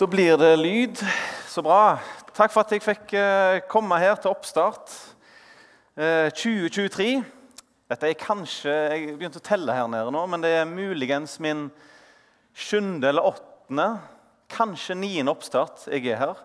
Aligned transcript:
Da 0.00 0.06
blir 0.08 0.38
det 0.40 0.54
lyd. 0.56 1.00
Så 1.44 1.60
bra. 1.60 1.98
Takk 2.32 2.54
for 2.54 2.62
at 2.62 2.70
jeg 2.72 2.80
fikk 2.80 3.10
eh, 3.20 3.58
komme 3.68 3.98
her 4.00 4.14
til 4.16 4.32
oppstart. 4.32 4.94
Eh, 5.92 6.30
2023. 6.32 7.18
Dette 7.92 8.08
er 8.08 8.16
kanskje 8.16 8.72
Jeg 8.72 9.18
begynte 9.18 9.42
å 9.42 9.44
telle 9.44 9.74
her 9.76 9.90
nede 9.92 10.14
nå, 10.14 10.22
men 10.24 10.40
det 10.40 10.54
er 10.56 10.70
muligens 10.70 11.36
min 11.44 11.66
sjuende 12.56 13.10
eller 13.10 13.28
åttende, 13.28 13.90
kanskje 14.48 14.96
niende 14.96 15.34
oppstart 15.36 15.84
jeg 15.92 16.14
er 16.14 16.22
her. 16.22 16.40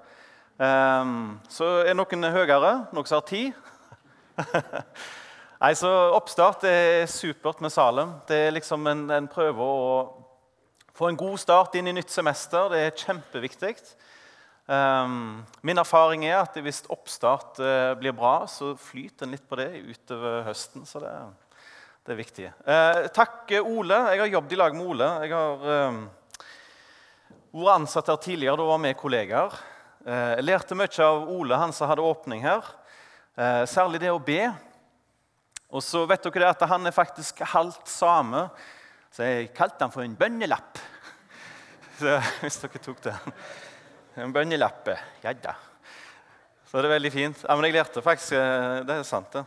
Eh, 0.59 1.15
så 1.47 1.71
er 1.87 1.95
noen 1.95 2.27
høyere, 2.35 2.73
noen 2.91 3.07
som 3.07 3.21
har 3.21 3.27
ti. 3.31 3.45
Nei, 5.63 5.71
så 5.79 5.95
Oppstart 6.19 6.67
er 6.67 7.07
supert 7.07 7.63
med 7.63 7.71
Salem. 7.71 8.17
Det 8.27 8.49
er 8.49 8.55
liksom 8.59 8.83
en, 8.91 9.07
en 9.15 9.31
prøve 9.31 9.63
å 9.63 10.24
få 10.95 11.09
en 11.09 11.17
god 11.19 11.39
start 11.39 11.75
inn 11.75 11.89
i 11.89 11.93
nytt 11.95 12.11
semester. 12.13 12.69
Det 12.71 12.79
er 12.79 12.93
kjempeviktig. 12.95 13.73
Um, 14.65 15.43
min 15.61 15.77
erfaring 15.77 16.23
er 16.25 16.39
at 16.39 16.55
hvis 16.63 16.85
oppstart 16.89 17.59
uh, 17.59 17.91
blir 17.99 18.15
bra, 18.15 18.45
så 18.49 18.71
flyter 18.79 19.27
en 19.27 19.35
litt 19.35 19.43
på 19.45 19.59
det 19.59 19.67
utover 19.83 20.45
høsten. 20.47 20.85
Så 20.87 21.01
det, 21.03 21.11
det 22.07 22.15
er 22.15 22.19
viktig. 22.21 22.47
Uh, 22.63 23.01
takk, 23.13 23.51
Ole. 23.59 23.97
Jeg 24.13 24.23
har 24.23 24.31
jobbet 24.37 24.55
i 24.55 24.59
lag 24.61 24.77
med 24.77 24.93
Ole. 24.93 25.09
Jeg 25.25 25.35
har 25.35 25.67
um, 25.91 25.99
vært 27.51 27.73
ansatt 27.75 28.13
her 28.13 28.21
tidligere. 28.23 28.57
Da 28.61 28.69
var 28.71 28.81
vi 28.87 28.93
kollegaer. 29.03 29.59
Uh, 30.07 30.31
jeg 30.37 30.47
lærte 30.47 30.79
mye 30.79 31.09
av 31.09 31.27
Ole, 31.35 31.59
han 31.59 31.75
som 31.75 31.91
hadde 31.91 32.07
åpning 32.07 32.45
her. 32.45 32.73
særlig 33.67 33.99
det 33.99 34.13
å 34.15 34.23
be. 34.23 34.47
Og 35.75 35.83
så 35.83 36.05
vet 36.07 36.23
dere 36.23 36.53
at 36.53 36.61
Han 36.71 36.87
er 36.87 36.95
faktisk 36.95 37.41
halvt 37.51 37.89
same 37.91 38.45
så 39.15 39.23
jeg 39.23 39.53
kalte 39.55 39.79
den 39.79 39.93
for 39.93 40.03
en 40.03 40.17
bønnelapp. 40.19 40.79
Så, 41.99 42.17
hvis 42.41 42.57
dere 42.59 42.79
tok 42.83 42.97
det. 43.05 43.13
En 44.19 44.33
bønnelappe. 44.35 44.97
Ja 45.23 45.31
da. 45.39 45.53
Så 46.67 46.81
det 46.81 46.89
er 46.89 46.95
veldig 46.97 47.11
fint. 47.13 47.43
Ja, 47.45 47.55
men 47.55 47.69
jeg 47.69 47.77
lærte 47.77 48.01
faktisk 48.03 48.33
eh, 48.35 48.81
Det 48.83 48.97
er 48.97 49.05
sant, 49.07 49.31
det. 49.31 49.45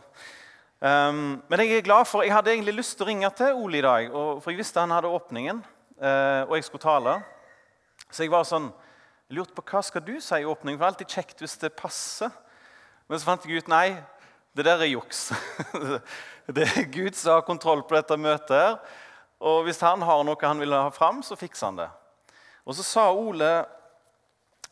Um, 0.79 1.43
men 1.51 1.61
jeg 1.61 1.75
er 1.75 1.83
glad 1.85 2.07
for, 2.09 2.23
jeg 2.25 2.33
hadde 2.33 2.53
egentlig 2.55 2.79
lyst 2.79 2.95
til 2.97 3.05
å 3.05 3.09
ringe 3.11 3.29
til 3.37 3.59
Ole 3.59 3.77
i 3.77 3.83
dag. 3.85 4.09
Og, 4.09 4.39
for 4.41 4.49
jeg 4.49 4.61
visste 4.63 4.81
han 4.81 4.95
hadde 4.95 5.11
åpningen, 5.13 5.59
uh, 6.01 6.41
og 6.47 6.55
jeg 6.57 6.65
skulle 6.65 6.85
tale. 6.87 7.13
Så 8.09 8.23
jeg 8.25 8.33
var 8.33 8.47
sånn, 8.49 8.71
lurte 9.37 9.53
på 9.53 9.65
hva 9.69 9.83
skal 9.85 10.01
du 10.07 10.15
si 10.17 10.39
i 10.41 10.47
åpningen. 10.49 10.79
For 10.79 10.87
det 10.87 10.87
er 10.87 10.95
alltid 10.95 11.13
kjekt 11.19 11.43
hvis 11.45 11.59
det 11.61 11.75
passer. 11.77 12.33
Men 13.05 13.21
så 13.21 13.29
fant 13.29 13.45
jeg 13.45 13.61
ut 13.61 13.69
nei, 13.69 13.99
det 14.57 14.65
der 14.65 14.81
er 14.81 14.89
juks. 14.95 15.27
det 16.57 16.65
er 16.71 16.89
Gud 16.89 17.13
som 17.19 17.35
har 17.35 17.45
kontroll 17.45 17.85
på 17.85 17.99
dette 17.99 18.17
møtet. 18.17 18.57
her. 18.57 19.05
Og 19.39 19.63
hvis 19.67 19.79
han 19.83 20.03
har 20.03 20.23
noe 20.27 20.45
han 20.45 20.59
vil 20.59 20.75
ha 20.75 20.89
fram, 20.91 21.23
så 21.23 21.37
fikser 21.39 21.69
han 21.69 21.79
det. 21.79 21.89
Og 22.67 22.75
så 22.75 22.83
sa 22.85 23.05
Ole 23.15 23.53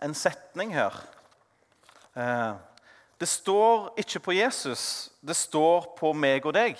en 0.03 0.13
setning 0.13 0.73
her. 0.75 0.95
Eh, 2.13 2.53
det 3.17 3.29
står 3.29 3.93
ikke 3.97 4.21
på 4.27 4.35
Jesus, 4.37 5.09
det 5.25 5.35
står 5.37 5.93
på 5.97 6.11
meg 6.13 6.45
og 6.45 6.53
deg. 6.57 6.77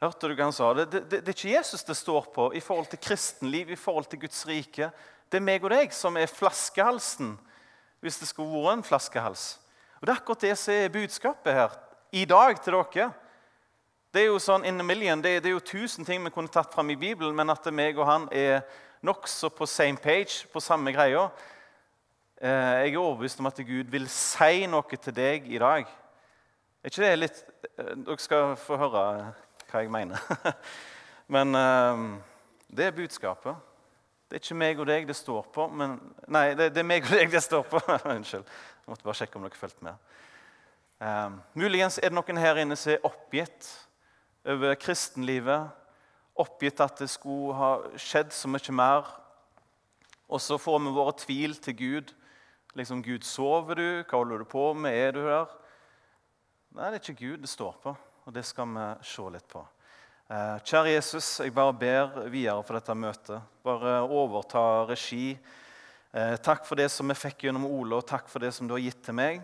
Hørte 0.00 0.30
du 0.30 0.36
hva 0.36 0.46
han 0.46 0.54
sa? 0.54 0.70
Det, 0.76 0.86
det, 0.92 1.00
det, 1.10 1.24
er 1.26 1.34
ikke 1.34 1.56
Jesus 1.56 1.82
det 1.84 1.96
står 1.98 2.30
på 2.32 2.46
i 2.56 2.62
forhold 2.64 2.88
til 2.92 3.02
kristenliv, 3.02 3.72
i 3.72 3.78
forhold 3.80 4.06
til 4.08 4.22
Guds 4.22 4.44
rike. 4.48 4.88
Det 5.28 5.40
er 5.40 5.44
meg 5.44 5.64
og 5.66 5.74
deg 5.74 5.92
som 5.92 6.16
er 6.16 6.30
flaskehalsen, 6.30 7.34
hvis 8.00 8.20
det 8.22 8.30
skulle 8.30 8.62
vært 8.62 8.78
en 8.78 8.86
flaskehals. 8.86 9.58
Og 10.00 10.06
Det 10.06 10.14
er 10.14 10.22
akkurat 10.22 10.46
det 10.46 10.54
som 10.56 10.72
er 10.72 10.94
budskapet 10.94 11.58
her 11.58 11.74
i 12.16 12.24
dag 12.24 12.62
til 12.64 12.78
dere. 12.78 13.10
Det 14.10 14.24
er 14.24 14.26
jo 14.26 14.40
sånn 14.42 14.64
in 14.66 14.82
a 14.82 14.82
million, 14.82 15.20
det, 15.22 15.36
det, 15.44 15.52
er 15.52 15.54
jo 15.54 15.62
tusen 15.62 16.02
ting 16.02 16.24
vi 16.24 16.32
kunne 16.34 16.50
tatt 16.50 16.72
fram 16.74 16.88
i 16.90 16.96
Bibelen, 16.98 17.30
men 17.38 17.52
at 17.52 17.66
meg 17.70 17.94
og 17.94 18.08
han 18.08 18.24
er 18.34 18.64
nokså 19.06 19.52
på 19.54 19.68
same 19.70 20.00
page, 20.02 20.48
på 20.50 20.58
samme 20.60 20.90
greia 20.90 21.28
eh, 22.42 22.88
Jeg 22.88 22.88
er 22.90 22.98
overbevist 22.98 23.38
om 23.38 23.46
at 23.46 23.60
Gud 23.62 23.92
vil 23.92 24.08
si 24.10 24.66
noe 24.66 24.98
til 24.98 25.14
deg 25.14 25.46
i 25.46 25.60
dag. 25.62 25.92
Er 26.82 26.90
ikke 26.90 27.04
det 27.04 27.10
litt 27.20 27.38
eh, 27.76 27.92
Dere 28.02 28.16
skal 28.18 28.56
få 28.58 28.78
høre 28.80 29.02
hva 29.70 29.82
jeg 29.84 29.92
mener. 29.94 30.24
men 31.36 31.54
eh, 31.60 32.02
det 32.66 32.88
er 32.88 32.96
budskapet. 32.96 33.60
Det 34.26 34.40
er 34.40 34.42
ikke 34.42 34.56
meg 34.58 34.82
og 34.82 34.88
deg 34.90 35.06
det 35.06 35.16
står 35.20 35.46
på. 35.54 35.68
Men, 35.70 35.94
nei, 36.26 36.48
det, 36.58 36.72
det, 36.74 36.82
er 36.82 36.88
meg 36.88 37.06
og 37.06 37.14
deg 37.14 37.30
det 37.30 37.44
står 37.46 37.62
på. 37.70 37.78
Unnskyld. 38.16 38.42
Jeg 38.42 38.90
måtte 38.90 39.06
bare 39.06 39.20
sjekke 39.22 39.38
om 39.38 39.46
dere 39.46 39.62
fulgte 39.62 39.86
med. 39.86 40.10
Um, 40.98 41.38
muligens 41.62 42.00
er 42.02 42.10
det 42.10 42.18
noen 42.18 42.42
her 42.42 42.58
inne 42.60 42.76
som 42.76 42.96
er 42.96 43.06
oppgitt 43.06 43.70
over 44.48 44.76
kristenlivet, 44.80 45.70
oppgitt 46.40 46.80
at 46.80 47.02
det 47.02 47.10
skulle 47.12 47.56
ha 47.58 47.72
skjedd 48.00 48.32
så 48.32 48.48
mye 48.48 48.74
mer. 48.74 49.10
Og 50.30 50.40
så 50.40 50.58
får 50.60 50.78
vi 50.84 50.94
våre 50.94 51.16
tvil 51.18 51.56
til 51.60 51.76
Gud. 51.76 52.14
Liksom, 52.78 53.02
Gud, 53.02 53.26
sover 53.26 53.80
du? 53.80 53.88
Hva 54.04 54.20
holder 54.20 54.44
du 54.44 54.48
på 54.48 54.70
med? 54.78 54.94
Er 54.94 55.16
du 55.16 55.24
der? 55.26 55.50
Nei, 56.70 56.92
det 56.92 57.00
er 57.00 57.02
ikke 57.02 57.26
Gud 57.26 57.42
det 57.42 57.50
står 57.50 57.74
på, 57.82 57.92
og 57.98 58.34
det 58.34 58.44
skal 58.46 58.70
vi 58.70 58.86
se 59.10 59.26
litt 59.34 59.48
på. 59.50 59.64
Eh, 60.30 60.58
kjære 60.62 60.92
Jesus, 60.92 61.28
jeg 61.42 61.54
bare 61.54 61.74
ber 61.74 62.20
videre 62.30 62.62
for 62.62 62.78
dette 62.78 62.94
møtet. 62.94 63.48
Bare 63.66 63.96
overta 64.06 64.62
regi. 64.86 65.32
Eh, 66.14 66.36
takk 66.38 66.62
for 66.68 66.78
det 66.78 66.86
som 66.94 67.10
vi 67.10 67.18
fikk 67.18 67.48
gjennom 67.48 67.66
Ole, 67.66 67.98
og 67.98 68.06
takk 68.06 68.30
for 68.30 68.42
det 68.42 68.54
som 68.54 68.70
du 68.70 68.76
har 68.76 68.84
gitt 68.84 69.02
til 69.02 69.18
meg. 69.18 69.42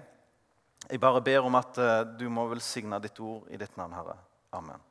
Jeg 0.87 1.03
bare 1.03 1.25
ber 1.27 1.49
om 1.49 1.59
at 1.59 1.83
eh, 1.83 2.03
du 2.15 2.29
må 2.31 2.47
velsigne 2.53 3.03
ditt 3.03 3.19
ord 3.19 3.51
i 3.51 3.59
ditt 3.59 3.75
navn, 3.75 3.99
Herre. 3.99 4.21
Amen. 4.55 4.86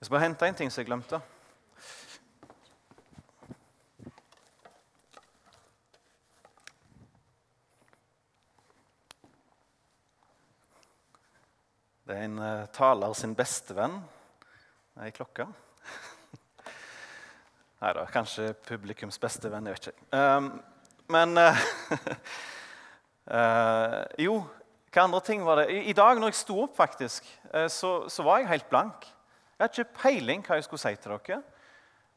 Jeg 0.00 0.06
skal 0.06 0.14
bare 0.14 0.24
hente 0.24 0.46
en 0.48 0.54
ting 0.56 0.70
som 0.72 0.80
jeg 0.80 0.86
glemte. 0.88 1.18
Det 12.08 12.16
er 12.16 12.24
en 12.24 12.40
uh, 12.40 12.64
taler 12.72 13.12
sin 13.12 13.36
bestevenn. 13.36 14.00
Ei 15.04 15.12
klokke. 15.12 15.44
Nei 17.84 17.92
da, 18.00 18.08
kanskje 18.08 18.54
publikums 18.72 19.20
bestevenn. 19.20 19.68
Jeg 19.68 19.76
vet 19.76 19.92
ikke. 19.92 20.08
Um, 20.16 20.50
men 21.12 21.36
uh, 21.44 21.62
uh, 23.28 24.00
Jo, 24.26 24.40
hva 24.88 25.04
andre 25.10 25.24
ting 25.28 25.44
var 25.44 25.60
det? 25.60 25.70
I, 25.84 25.92
dag 25.92 26.16
når 26.16 26.32
jeg 26.32 26.40
sto 26.40 26.62
opp, 26.64 26.72
faktisk, 26.80 27.28
eh, 27.52 27.68
så, 27.68 28.08
så, 28.08 28.24
var 28.24 28.40
jeg 28.40 28.54
helt 28.56 28.70
blank. 28.72 29.04
Jeg 29.60 29.66
har 29.66 29.72
ikke 29.74 30.00
peiling 30.00 30.40
hva 30.40 30.56
jeg 30.56 30.64
skulle 30.64 30.80
si 30.80 30.94
til 30.96 31.12
dere. 31.12 31.36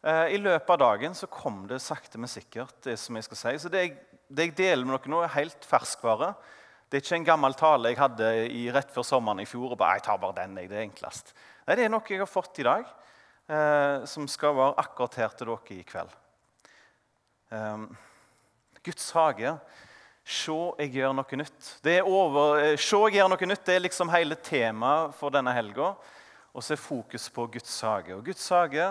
Eh, 0.08 0.36
I 0.36 0.38
løpet 0.40 0.70
av 0.72 0.78
dagen 0.80 1.16
så 1.20 1.28
kom 1.28 1.66
det 1.68 1.82
sakte, 1.84 2.16
men 2.16 2.32
sikkert. 2.32 2.78
det 2.86 2.96
som 2.96 3.18
jeg 3.20 3.26
skal 3.28 3.40
si. 3.42 3.52
Så 3.60 3.72
det 3.72 3.82
jeg, 3.82 3.98
det 4.32 4.46
jeg 4.46 4.54
deler 4.62 4.88
med 4.88 4.96
dere 4.96 5.12
nå, 5.12 5.20
er 5.26 5.34
helt 5.34 5.68
ferskvare. 5.68 6.30
Det 6.88 7.02
er 7.02 7.04
ikke 7.04 7.20
en 7.20 7.28
gammel 7.28 7.58
tale 7.60 7.92
jeg 7.92 8.00
hadde 8.00 8.32
i, 8.48 8.64
rett 8.72 8.96
før 8.96 9.04
sommeren 9.04 9.44
i 9.44 9.46
fjor. 9.50 9.74
og 9.74 9.78
bare, 9.82 9.98
jeg 10.00 10.06
tar 10.08 10.24
bare 10.24 10.38
den, 10.40 10.56
jeg, 10.56 10.72
det 10.72 10.80
er 10.80 10.88
enklest. 10.88 11.34
Nei, 11.68 11.76
Det 11.76 11.84
er 11.84 11.92
noe 11.92 12.16
jeg 12.16 12.24
har 12.24 12.32
fått 12.32 12.64
i 12.64 12.68
dag, 12.70 12.88
eh, 13.52 14.08
som 14.08 14.32
skal 14.32 14.56
være 14.62 14.80
akkurat 14.88 15.20
her 15.20 15.36
til 15.36 15.52
dere 15.52 15.76
i 15.76 15.84
kveld. 15.84 16.18
Um, 17.52 17.90
Guds 18.88 19.12
hage 19.12 19.58
Se, 20.24 20.56
jeg 20.80 20.96
gjør 20.96 21.12
noe 21.12 21.44
nytt. 21.44 21.74
Det 21.84 22.00
er 22.00 22.08
over, 22.08 22.62
eh, 22.64 22.78
Se, 22.80 22.96
jeg 23.10 23.20
gjør 23.20 23.36
noe 23.36 23.52
nytt, 23.52 23.66
det 23.68 23.76
er 23.76 23.88
liksom 23.90 24.16
hele 24.16 24.40
temaet 24.40 25.12
for 25.20 25.30
denne 25.30 25.52
helga. 25.52 25.98
Og 26.54 26.64
så 26.64 26.76
er 26.76 26.82
fokus 26.82 27.30
på 27.34 27.48
Guds 27.48 27.82
hage. 27.82 28.16
Og 28.16 28.26
Guds 28.26 28.46
hage, 28.50 28.86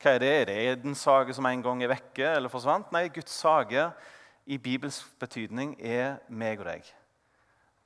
hva 0.00 0.14
er 0.14 0.22
det? 0.22 0.30
Er 0.48 0.74
det 0.78 0.86
en 0.86 0.94
sage 0.94 1.34
som 1.34 1.46
en 1.46 1.62
gang 1.62 1.82
er 1.82 1.90
vekke 1.90 2.28
eller 2.36 2.52
forsvant? 2.52 2.92
Nei, 2.94 3.08
Guds 3.12 3.34
hage 3.42 3.88
i 4.46 4.58
Bibels 4.58 5.02
betydning 5.18 5.74
er 5.82 6.20
meg 6.28 6.62
og 6.62 6.70
deg. 6.70 6.86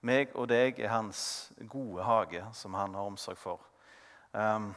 Meg 0.04 0.34
og 0.36 0.48
deg 0.52 0.78
er 0.78 0.92
hans 0.92 1.50
gode 1.68 2.04
hage 2.04 2.44
som 2.52 2.76
han 2.76 2.94
har 2.94 3.08
omsorg 3.08 3.40
for. 3.40 3.64
Um, 4.32 4.74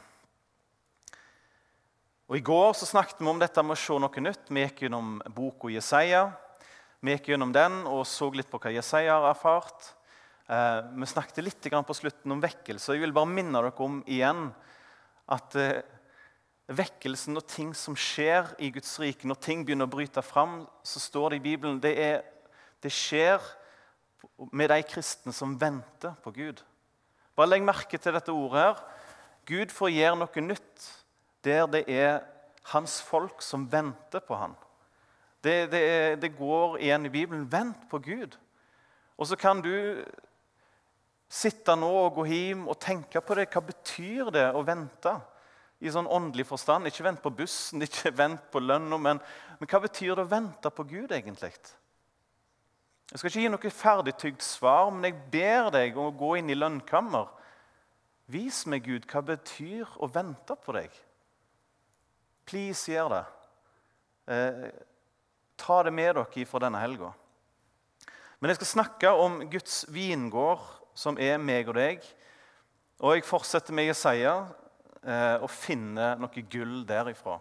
og 2.28 2.36
I 2.36 2.44
går 2.44 2.72
så 2.76 2.88
snakket 2.88 3.20
vi 3.20 3.28
om 3.28 3.40
dette 3.40 3.62
med 3.64 3.76
å 3.76 3.80
se 3.80 4.00
noe 4.00 4.24
nytt. 4.24 4.48
Vi 4.48 4.64
gikk 4.64 4.82
gjennom 4.86 5.18
boka 5.36 5.68
Jesaja. 5.72 6.30
Vi 7.00 7.12
gikk 7.12 7.30
gjennom 7.34 7.52
den 7.52 7.82
og 7.86 8.06
så 8.08 8.30
litt 8.32 8.48
på 8.48 8.60
hva 8.60 8.72
Jesaja 8.72 9.20
har 9.20 9.30
erfart. 9.30 9.92
Eh, 10.48 10.80
vi 10.96 11.06
snakket 11.06 11.44
litt 11.44 11.66
på 11.68 11.94
slutten 11.94 12.32
om 12.32 12.40
vekkelse. 12.40 12.94
Jeg 12.94 13.02
vil 13.04 13.12
bare 13.12 13.28
minne 13.28 13.60
dere 13.60 13.72
om 13.84 13.98
igjen 14.08 14.46
at 15.28 15.56
eh, 15.60 15.82
vekkelsen 16.72 17.36
og 17.36 17.44
ting 17.44 17.74
som 17.76 17.96
skjer 17.96 18.54
i 18.58 18.70
Guds 18.72 18.94
rike, 19.00 19.28
når 19.28 19.42
ting 19.44 19.64
begynner 19.66 19.84
å 19.84 19.92
bryte 19.92 20.22
fram, 20.24 20.62
så 20.80 21.02
står 21.04 21.30
det 21.30 21.40
i 21.40 21.44
Bibelen 21.50 21.80
det, 21.84 21.92
er, 22.00 22.22
det 22.80 22.92
skjer 22.92 23.44
med 24.48 24.70
de 24.72 24.78
kristne 24.88 25.34
som 25.36 25.52
venter 25.60 26.16
på 26.24 26.32
Gud. 26.32 26.62
Bare 27.36 27.52
legg 27.52 27.66
merke 27.66 28.00
til 28.00 28.16
dette 28.16 28.32
ordet 28.32 28.62
her. 28.62 28.80
Gud 29.48 29.72
får 29.72 29.92
gjøre 29.92 30.20
noe 30.22 30.44
nytt 30.46 30.86
der 31.44 31.68
det 31.68 31.82
er 31.92 32.22
hans 32.72 32.98
folk 33.04 33.44
som 33.44 33.68
venter 33.68 34.24
på 34.24 34.36
ham. 34.36 34.56
Det, 35.44 35.68
det, 35.70 35.84
det, 36.24 36.32
går 36.40 36.80
igjen 36.80 37.04
i 37.06 37.12
Bibelen. 37.12 37.44
Vent 37.52 37.84
på 37.92 38.00
Gud. 38.02 38.34
Og 39.20 39.28
så 39.28 39.36
kan 39.38 39.60
du 39.62 40.02
sitte 41.28 41.74
nå 41.76 41.88
og 42.06 42.14
gå 42.18 42.28
hjem 42.30 42.68
og 42.68 42.78
tenke 42.80 43.20
på 43.20 43.36
det. 43.36 43.48
Hva 43.52 43.62
betyr 43.64 44.30
det 44.34 44.46
å 44.56 44.64
vente? 44.66 45.12
I 45.78 45.92
sånn 45.94 46.08
åndelig 46.10 46.48
forstand. 46.48 46.88
Ikke 46.88 47.04
vent 47.06 47.20
på 47.22 47.32
bussen, 47.38 47.82
ikke 47.86 48.14
vent 48.16 48.48
på 48.52 48.62
lønna, 48.64 48.98
men 48.98 49.22
Men 49.58 49.66
hva 49.66 49.80
betyr 49.82 50.14
det 50.14 50.22
å 50.22 50.30
vente 50.30 50.70
på 50.70 50.84
Gud, 50.86 51.10
egentlig? 51.10 51.50
Jeg 53.10 53.18
skal 53.18 53.30
ikke 53.30 53.40
gi 53.40 53.50
noe 53.50 53.70
ferdigtygd 53.74 54.44
svar, 54.44 54.92
men 54.92 55.08
jeg 55.08 55.16
ber 55.32 55.70
deg 55.74 55.96
om 55.96 56.12
å 56.12 56.14
gå 56.14 56.36
inn 56.38 56.52
i 56.52 56.54
lønnkammer. 56.54 57.26
Vis 58.30 58.66
meg, 58.70 58.84
Gud, 58.84 59.08
hva 59.10 59.22
betyr 59.24 59.88
å 59.98 60.06
vente 60.12 60.54
på 60.54 60.76
deg. 60.76 60.92
Please, 62.46 62.86
gjør 62.92 63.16
det. 63.16 63.24
Eh, 64.28 64.68
ta 65.58 65.82
det 65.82 65.94
med 65.96 66.14
dere 66.20 66.46
fra 66.46 66.60
denne 66.62 66.82
helga. 66.82 67.10
Men 68.38 68.52
jeg 68.52 68.60
skal 68.60 68.70
snakke 68.76 69.10
om 69.18 69.40
Guds 69.50 69.80
vingård, 69.90 70.62
som 70.98 71.18
er 71.22 71.38
meg 71.38 71.68
og 71.70 71.76
deg. 71.78 72.02
Og 72.98 73.14
jeg 73.14 73.26
fortsetter 73.26 73.76
med 73.76 73.86
Jesaja 73.92 74.34
eh, 75.04 75.36
og 75.38 75.50
finner 75.54 76.18
noe 76.18 76.42
gull 76.50 76.80
derifra. 76.88 77.36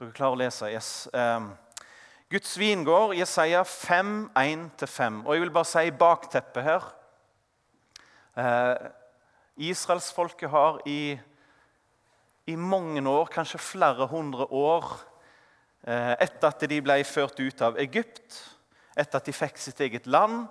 Dere 0.00 0.14
klarer 0.16 0.38
å 0.38 0.40
lese? 0.40 0.70
Yes. 0.72 0.92
Eh, 1.12 1.50
Guds 2.32 2.54
vingård, 2.56 3.12
Jesaja 3.18 3.60
5, 3.68 4.30
1-5. 4.32 5.20
Og 5.26 5.36
jeg 5.36 5.44
vil 5.44 5.52
bare 5.52 5.68
si 5.68 5.92
bakteppet 6.00 6.64
her. 6.64 6.88
Eh, 8.40 8.88
Israelsfolket 9.68 10.48
har 10.48 10.80
i, 10.88 11.12
i, 12.48 12.56
mange 12.56 13.04
år, 13.04 13.28
kanskje 13.34 13.60
flere 13.60 14.08
hundre 14.08 14.48
år, 14.48 14.94
eh, 15.84 16.14
etter 16.24 16.48
at 16.48 16.64
de 16.72 16.80
ble 16.80 17.02
ført 17.04 17.36
ut 17.36 17.68
av 17.68 17.76
Egypt, 17.84 18.40
etter 18.96 19.20
at 19.20 19.28
de 19.28 19.36
fikk 19.36 19.60
sitt 19.60 19.84
eget 19.84 20.08
land, 20.08 20.46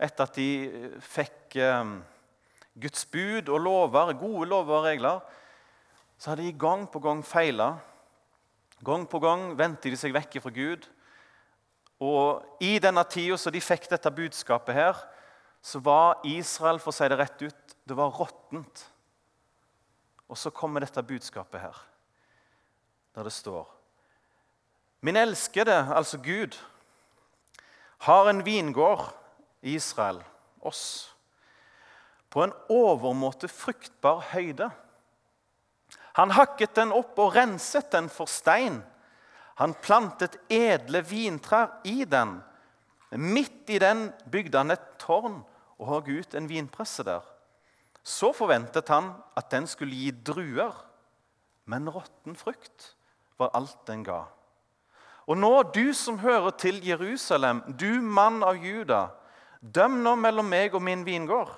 etter 0.00 0.26
at 0.26 0.38
de 0.38 0.48
eh, 0.66 0.96
fikk 1.04 1.58
eh, 1.60 1.92
Guds 2.80 3.04
bud 3.12 3.50
og 3.52 3.60
lover, 3.60 4.14
gode 4.18 4.48
lover 4.48 4.78
og 4.78 4.88
regler, 4.88 5.20
så 6.20 6.32
hadde 6.32 6.46
de 6.46 6.56
gang 6.60 6.86
på 6.90 7.00
gang 7.04 7.20
feila. 7.24 7.74
Gang 8.84 9.04
på 9.08 9.20
gang 9.20 9.50
vendte 9.58 9.92
de 9.92 9.98
seg 10.00 10.14
vekk 10.16 10.40
fra 10.40 10.52
Gud 10.54 10.88
og 12.00 12.64
I 12.64 12.78
denne 12.80 13.02
tida 13.04 13.36
som 13.38 13.52
de 13.52 13.60
fikk 13.60 13.90
dette 13.90 14.12
budskapet, 14.14 14.74
her, 14.74 14.96
så 15.60 15.82
var 15.84 16.22
Israel 16.24 16.80
for 16.80 16.92
å 16.92 16.96
si 16.96 17.08
det 17.12 17.18
rett 17.20 17.42
ut, 17.44 17.74
det 17.84 17.96
var 17.96 18.14
råttent. 18.16 18.86
Og 20.30 20.38
så 20.40 20.52
kommer 20.54 20.80
dette 20.80 21.04
budskapet 21.04 21.60
her, 21.60 21.76
der 23.16 23.28
det 23.28 23.34
står 23.34 23.68
Min 25.00 25.16
elskede, 25.16 25.74
altså 25.96 26.18
Gud, 26.20 26.56
har 28.04 28.28
en 28.28 28.44
vingård 28.44 29.06
Israel, 29.62 30.22
oss, 30.60 31.14
på 32.30 32.44
en 32.44 32.54
overmåte 32.70 33.48
fruktbar 33.48 34.22
høyde. 34.32 34.70
Han 36.18 36.32
hakket 36.34 36.76
den 36.78 36.92
opp 36.94 37.18
og 37.18 37.34
renset 37.34 37.90
den 37.92 38.08
for 38.12 38.30
stein 38.30 38.80
han 39.60 39.74
plantet 39.76 40.38
edle 40.48 41.02
vintrær 41.04 41.82
i 41.84 42.06
den. 42.08 42.38
Midt 43.12 43.68
i 43.68 43.76
den 43.82 44.06
bygde 44.32 44.56
han 44.56 44.72
et 44.72 44.86
tårn 45.02 45.42
og 45.76 45.88
hogg 45.90 46.08
ut 46.08 46.36
en 46.38 46.48
vinpresse 46.48 47.04
der. 47.04 47.20
Så 48.00 48.30
forventet 48.32 48.88
han 48.88 49.10
at 49.36 49.50
den 49.52 49.68
skulle 49.68 49.98
gi 49.98 50.14
druer, 50.24 50.72
men 51.68 51.90
råtten 51.92 52.38
frukt 52.40 52.94
var 53.36 53.52
alt 53.58 53.82
den 53.90 54.06
ga. 54.06 54.22
Og 55.28 55.36
nå, 55.36 55.52
du 55.76 55.92
som 55.92 56.22
hører 56.24 56.56
til 56.56 56.80
Jerusalem, 56.80 57.60
du 57.68 58.00
mann 58.00 58.40
av 58.40 58.56
Juda, 58.64 59.10
døm 59.60 60.00
nå 60.04 60.16
mellom 60.16 60.48
meg 60.48 60.74
og 60.74 60.82
min 60.84 61.04
vingård. 61.06 61.52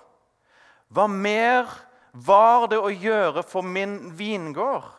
Hva 0.93 1.07
mer 1.09 1.71
var 2.13 2.69
det 2.69 2.81
å 2.83 2.91
gjøre 2.91 3.45
for 3.47 3.65
min 3.65 4.13
vingård 4.19 4.91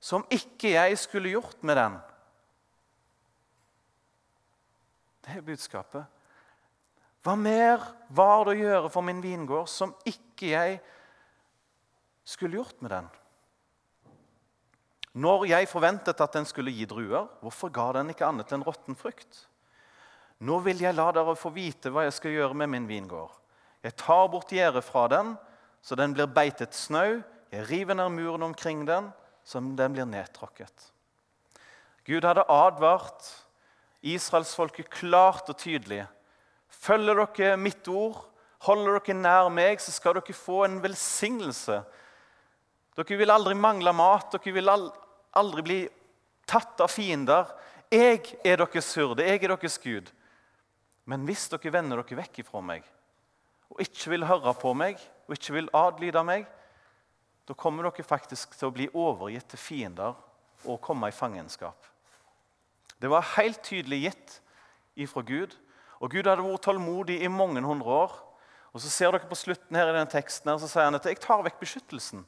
som 0.00 0.24
ikke 0.32 0.72
jeg 0.74 0.96
skulle 0.98 1.34
gjort 1.36 1.60
med 1.62 1.78
den? 1.78 1.98
Det 5.20 5.36
er 5.36 5.46
budskapet. 5.46 6.08
Hva 7.20 7.36
mer 7.36 7.84
var 8.08 8.46
det 8.48 8.56
å 8.56 8.60
gjøre 8.64 8.90
for 8.90 9.04
min 9.04 9.20
vingård 9.22 9.68
som 9.68 9.92
ikke 10.08 10.54
jeg 10.54 10.78
skulle 12.24 12.56
gjort 12.56 12.80
med 12.80 12.94
den? 12.96 13.10
Når 15.20 15.48
jeg 15.50 15.68
forventet 15.68 16.22
at 16.22 16.34
den 16.38 16.46
skulle 16.46 16.72
gi 16.72 16.86
druer, 16.88 17.28
hvorfor 17.42 17.70
ga 17.74 17.88
den 17.98 18.12
ikke 18.12 18.28
annet 18.28 18.52
enn 18.54 18.64
råtten 18.64 18.96
frukt? 18.98 19.44
Nå 20.40 20.56
vil 20.64 20.80
jeg 20.80 20.96
la 20.96 21.10
dere 21.12 21.36
få 21.36 21.52
vite 21.52 21.92
hva 21.92 22.06
jeg 22.06 22.16
skal 22.16 22.32
gjøre 22.32 22.56
med 22.56 22.70
min 22.72 22.88
vingård. 22.88 23.32
Jeg 23.84 23.96
tar 24.00 24.28
bort 24.32 24.52
gjerdet 24.52 24.84
fra 24.84 25.06
den, 25.12 25.34
så 25.84 25.96
den 25.96 26.14
blir 26.16 26.28
beitet 26.32 26.76
snau. 26.76 27.20
Jeg 27.52 27.66
river 27.68 27.96
ned 27.96 28.12
muren 28.14 28.46
omkring 28.48 28.86
den, 28.88 29.10
så 29.44 29.60
den 29.60 29.96
blir 29.96 30.08
nedtråkket. 30.08 30.90
Gud 32.08 32.24
hadde 32.24 32.46
advart 32.48 33.26
israelsfolket 34.00 34.88
klart 34.90 35.48
og 35.52 35.58
tydelig. 35.60 36.06
Følger 36.70 37.20
dere 37.20 37.56
mitt 37.60 37.88
ord, 37.88 38.22
holder 38.64 39.00
dere 39.00 39.16
nær 39.18 39.50
meg, 39.52 39.80
så 39.80 39.92
skal 39.92 40.16
dere 40.16 40.36
få 40.36 40.64
en 40.64 40.78
velsignelse. 40.82 41.82
Dere 42.96 43.18
vil 43.20 43.32
aldri 43.32 43.56
mangle 43.56 43.92
mat, 43.96 44.32
dere 44.32 44.56
vil 44.56 44.72
aldri 44.72 45.66
bli 45.66 45.80
tatt 46.48 46.80
av 46.80 46.92
fiender. 46.92 47.52
Jeg 47.92 48.22
er 48.44 48.62
deres 48.62 48.94
hurde, 48.96 49.26
jeg 49.26 49.42
er 49.42 49.52
deres 49.54 49.78
Gud. 49.82 50.08
Men 51.08 51.24
hvis 51.28 51.48
dere 51.52 51.72
vender 51.72 52.00
dere 52.00 52.18
vekk 52.20 52.42
ifra 52.42 52.62
meg 52.64 52.86
og 53.70 53.80
ikke 53.84 54.10
vil 54.10 54.26
høre 54.26 54.52
på 54.58 54.72
meg 54.74 54.98
og 55.28 55.36
ikke 55.36 55.54
vil 55.54 55.70
adlyde 55.76 56.22
meg, 56.26 56.48
da 57.46 57.54
kommer 57.54 57.86
dere 57.86 58.06
faktisk 58.06 58.56
til 58.58 58.68
å 58.68 58.74
bli 58.74 58.88
overgitt 58.94 59.48
til 59.50 59.62
fiender 59.62 60.18
og 60.66 60.80
komme 60.84 61.08
i 61.08 61.14
fangenskap. 61.14 61.86
Det 63.00 63.08
var 63.10 63.26
helt 63.36 63.62
tydelig 63.64 64.02
gitt 64.04 64.34
ifra 65.00 65.22
Gud. 65.24 65.56
Og 66.00 66.12
Gud 66.12 66.28
hadde 66.28 66.44
vært 66.44 66.64
tålmodig 66.64 67.18
i 67.24 67.32
mange 67.32 67.62
hundre 67.64 67.96
år. 68.04 68.12
Og 68.70 68.82
så 68.82 68.92
ser 68.92 69.10
dere 69.10 69.28
på 69.28 69.38
slutten 69.38 69.76
her 69.76 69.90
i 69.90 69.96
den 69.96 70.10
teksten 70.10 70.50
her, 70.50 70.60
så 70.60 70.68
sier 70.68 70.86
han 70.86 70.94
at 70.94 71.06
'jeg 71.06 71.20
tar 71.20 71.42
vekk 71.42 71.58
beskyttelsen'. 71.60 72.24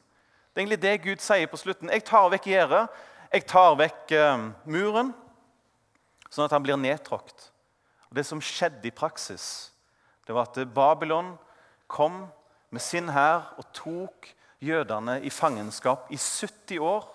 Det 0.52 0.58
er 0.58 0.66
egentlig 0.66 0.82
det 0.82 1.02
Gud 1.02 1.20
sier 1.20 1.46
på 1.46 1.56
slutten. 1.56 1.88
'Jeg 1.88 2.04
tar 2.04 2.28
vekk 2.30 2.44
gjerdet, 2.44 2.88
jeg 3.32 3.46
tar 3.46 3.76
vekk 3.76 4.12
uh, 4.12 4.50
muren', 4.66 5.14
sånn 6.30 6.44
at 6.44 6.50
han 6.50 6.62
blir 6.62 6.76
nedtråkt. 6.76 7.51
Og 8.12 8.16
Det 8.16 8.26
som 8.28 8.40
skjedde 8.44 8.84
i 8.84 8.92
praksis, 8.92 9.72
det 10.26 10.34
var 10.36 10.50
at 10.50 10.68
Babylon 10.68 11.30
kom 11.88 12.26
med 12.68 12.84
sin 12.84 13.08
hær 13.08 13.54
og 13.56 13.70
tok 13.72 14.28
jødene 14.60 15.14
i 15.24 15.30
fangenskap 15.32 16.12
i 16.12 16.18
70 16.20 16.76
år 16.84 17.08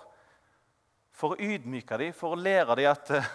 for 1.14 1.36
å 1.36 1.38
ydmyke 1.38 2.00
dem, 2.02 2.10
for 2.10 2.34
å 2.34 2.40
lære 2.40 2.80
dem 2.80 2.90
at, 2.90 3.14
eh, 3.14 3.30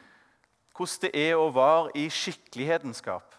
hvordan 0.72 1.04
det 1.04 1.12
er 1.26 1.36
å 1.36 1.52
være 1.52 1.92
i 2.00 2.08
skikkelig 2.08 2.70
hedenskap. 2.72 3.36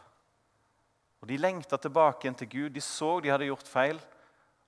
Og 1.25 1.27
De 1.27 1.41
lengta 1.41 1.81
tilbake 1.81 2.27
igjen 2.27 2.37
til 2.37 2.53
Gud. 2.53 2.69
De 2.77 2.85
så 2.85 3.15
de 3.17 3.33
hadde 3.33 3.49
gjort 3.49 3.65
feil, 3.65 3.97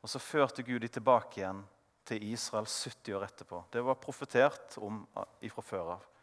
og 0.01 0.09
så 0.09 0.17
førte 0.17 0.65
Gud 0.65 0.81
dem 0.81 0.89
tilbake 0.89 1.43
igjen 1.43 1.61
til 2.01 2.31
Israel 2.33 2.65
70 2.65 3.13
år 3.13 3.29
etterpå. 3.29 3.61
Det 3.69 3.85
var 3.85 4.01
profetert 4.01 4.81
om 4.81 5.03
ifra 5.45 5.61
før 5.61 5.97
av. 5.99 6.13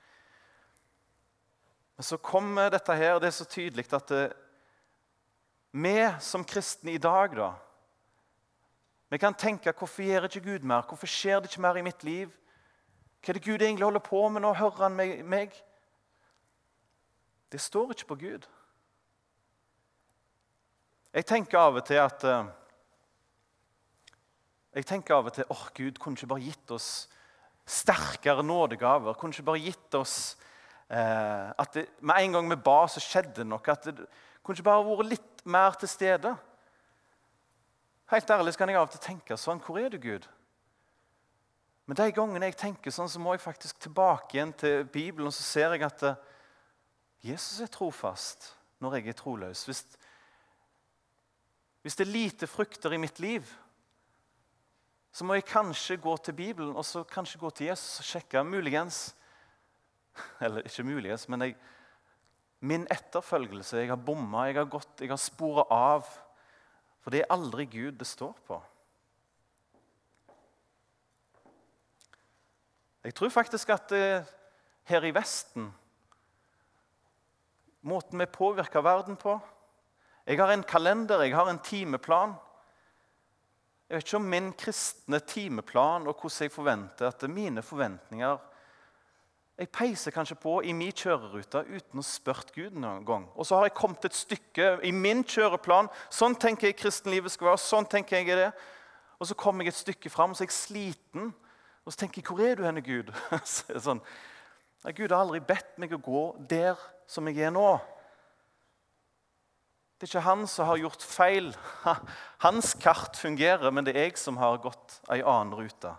Men 1.97 2.05
så 2.05 2.19
kommer 2.19 2.73
dette 2.75 2.95
her, 2.99 3.19
det 3.23 3.31
er 3.31 3.37
så 3.37 3.47
tydelig 3.47 3.87
at 3.93 4.09
det, 4.11 4.25
eh, 4.31 4.41
vi 5.75 5.99
som 6.21 6.45
kristne 6.45 6.93
i 6.95 6.99
dag 7.03 7.37
da, 7.37 7.55
Vi 9.11 9.19
kan 9.19 9.35
tenke 9.35 9.71
hvorfor 9.71 10.03
gjør 10.03 10.25
ikke 10.27 10.41
Gud 10.41 10.65
mer? 10.67 10.83
Hvorfor 10.83 11.07
skjer 11.07 11.41
det 11.41 11.51
ikke 11.51 11.61
mer 11.61 11.77
i 11.77 11.83
mitt 11.87 12.03
liv? 12.03 12.31
Hva 13.23 13.31
er 13.31 13.37
det 13.39 13.45
Gud 13.45 13.63
egentlig 13.63 13.85
holder 13.85 14.03
på 14.03 14.29
med? 14.29 14.43
Nå 14.43 14.53
hører 14.53 14.89
han 14.89 14.97
meg. 15.29 15.53
Det 17.53 17.61
står 17.61 17.93
ikke 17.93 18.09
på 18.11 18.15
Gud. 18.15 18.49
Jeg 21.15 21.27
tenker 21.27 21.59
av 21.59 21.77
og 21.79 21.85
til 21.87 22.01
at 22.03 22.25
eh, 22.27 22.49
Jeg 24.75 24.87
tenker 24.87 25.15
av 25.15 25.29
og 25.31 25.37
til 25.37 25.47
åh, 25.49 25.69
Gud 25.77 26.01
kunne 26.03 26.19
ikke 26.19 26.33
bare 26.33 26.49
gitt 26.49 26.71
oss 26.75 26.89
sterkere 27.67 28.43
nådegaver. 28.43 29.15
Kunne 29.15 29.31
ikke 29.31 29.47
bare 29.47 29.63
gitt 29.63 29.95
oss 29.95 30.35
at 30.88 31.75
det, 31.75 31.87
med 32.05 32.21
en 32.21 32.37
gang 32.37 32.50
vi 32.50 32.57
ba, 32.61 32.85
så 32.91 33.00
skjedde 33.03 33.41
det 33.41 33.47
noe. 33.49 33.62
At 33.73 33.87
det 33.88 34.07
kunne 34.45 34.59
ikke 34.59 34.67
bare 34.69 34.85
vært 34.85 35.11
litt 35.14 35.45
mer 35.49 35.79
til 35.81 35.91
stede. 35.91 36.35
Helt 38.12 38.31
ærlig 38.31 38.57
kan 38.61 38.69
jeg 38.69 38.79
av 38.79 38.88
og 38.88 38.93
til 38.93 39.03
tenke 39.03 39.38
sånn. 39.41 39.62
Hvor 39.64 39.81
er 39.81 39.88
du, 39.95 39.99
Gud? 39.99 40.29
Men 41.85 41.99
de 41.99 42.12
gangene 42.17 42.49
jeg 42.49 42.59
tenker 42.61 42.93
sånn, 42.95 43.11
så 43.12 43.21
må 43.21 43.35
jeg 43.35 43.45
faktisk 43.45 43.81
tilbake 43.83 44.37
igjen 44.37 44.55
til 44.57 44.87
Bibelen, 44.88 45.29
og 45.29 45.37
så 45.37 45.45
ser 45.45 45.75
jeg 45.75 45.85
at 45.85 46.05
eh, 46.09 46.23
Jesus 47.25 47.61
er 47.64 47.73
trofast 47.73 48.50
når 48.85 48.99
jeg 48.99 49.12
er 49.12 49.19
troløs. 49.19 49.64
Hvis, 49.69 49.83
hvis 51.85 51.97
det 51.97 52.07
er 52.07 52.12
lite 52.12 52.49
frukter 52.49 52.93
i 52.93 53.00
mitt 53.00 53.21
liv, 53.21 53.49
så 55.14 55.25
må 55.25 55.37
jeg 55.37 55.47
kanskje 55.49 56.00
gå 56.03 56.17
til 56.25 56.37
Bibelen 56.37 56.73
og 56.75 56.85
så 56.88 57.05
kanskje 57.07 57.41
gå 57.41 57.50
til 57.55 57.69
Jesus 57.71 58.00
og 58.03 58.09
sjekke. 58.09 58.43
Muligens 58.45 59.14
Eller 60.44 60.66
ikke 60.66 60.87
muligens, 60.87 61.28
men 61.28 61.42
jeg, 61.42 61.56
min 62.64 62.87
etterfølgelse. 62.90 63.83
Jeg 63.83 63.92
har 63.92 64.00
bomma, 64.00 64.47
jeg 64.49 64.59
har 64.61 64.71
gått, 64.71 65.00
jeg 65.00 65.12
har 65.12 65.21
spora 65.21 65.66
av. 65.71 66.09
For 67.04 67.12
det 67.12 67.25
er 67.25 67.35
aldri 67.35 67.66
Gud 67.68 67.99
det 68.00 68.09
står 68.09 68.33
på. 68.47 68.61
Jeg 73.04 73.12
tror 73.14 73.28
faktisk 73.28 73.75
at 73.75 73.90
det, 73.92 74.06
her 74.88 75.04
i 75.04 75.12
Vesten. 75.12 75.68
Måten 77.85 78.21
vi 78.21 78.26
påvirker 78.26 78.85
verden 78.85 79.16
på. 79.21 79.37
Jeg 80.25 80.40
har 80.40 80.52
en 80.52 80.64
kalender, 80.64 81.21
jeg 81.23 81.37
har 81.37 81.50
en 81.50 81.61
timeplan. 81.61 82.33
Jeg 83.88 83.99
vet 83.99 84.06
ikke 84.06 84.16
om 84.16 84.30
min 84.33 84.52
kristne 84.56 85.21
timeplan 85.21 86.09
og 86.09 86.16
hvordan 86.16 86.47
jeg 86.47 86.52
forventer 86.52 87.11
at 87.11 87.26
mine 87.28 87.62
forventninger 87.62 88.38
Jeg 89.54 89.70
peiser 89.70 90.11
kanskje 90.11 90.34
på 90.42 90.56
i 90.66 90.73
min 90.75 90.90
kjørerute 90.90 91.61
uten 91.68 92.00
å 92.00 92.04
spørre 92.06 92.50
Gud 92.56 92.75
noen 92.75 93.04
gang. 93.06 93.28
Og 93.38 93.46
så 93.46 93.54
har 93.54 93.68
jeg 93.68 93.76
kommet 93.78 94.06
et 94.08 94.16
stykke 94.18 94.80
i 94.82 94.90
min 94.90 95.23
kjøreplan. 95.23 95.87
Sånn 96.11 96.34
tenker 96.34 96.73
jeg 96.73 96.78
kristenlivet 96.80 97.30
skal 97.30 97.52
være. 97.52 97.62
sånn 97.62 97.87
tenker 97.87 98.18
jeg 98.18 98.34
det. 98.40 98.50
Og 99.23 99.30
så 99.30 99.37
kommer 99.38 99.62
jeg 99.62 99.76
et 99.76 99.78
stykke 99.78 100.11
fram, 100.11 100.34
så 100.34 100.42
er 100.42 100.50
jeg 100.50 100.56
sliten. 100.56 101.30
Og 101.87 101.92
så 101.92 101.99
tenker 101.99 102.18
jeg 102.18 102.26
'Hvor 102.26 102.40
er 102.40 102.54
du 102.56 102.64
henne, 102.64 102.82
Gud?' 102.82 103.14
sånn, 103.87 104.02
Gud 104.92 105.11
har 105.11 105.20
aldri 105.23 105.40
bedt 105.40 105.78
meg 105.78 105.92
å 105.92 106.02
gå 106.02 106.37
der 106.49 106.75
som 107.06 107.26
jeg 107.28 107.38
er 107.38 107.50
nå. 107.50 107.78
Det 110.00 110.08
er 110.08 110.18
ikke 110.18 110.28
han 110.28 110.46
som 110.46 110.66
har 110.66 110.76
gjort 110.76 111.02
feil. 111.02 111.54
Hans 112.44 112.75
kart 112.75 113.16
fungerer, 113.16 113.70
men 113.70 113.84
det 113.84 113.94
er 113.94 114.08
jeg 114.08 114.18
som 114.18 114.37
har 114.37 114.58
gått 114.58 115.00
ei 115.08 115.23
annen 115.23 115.54
rute. 115.54 115.94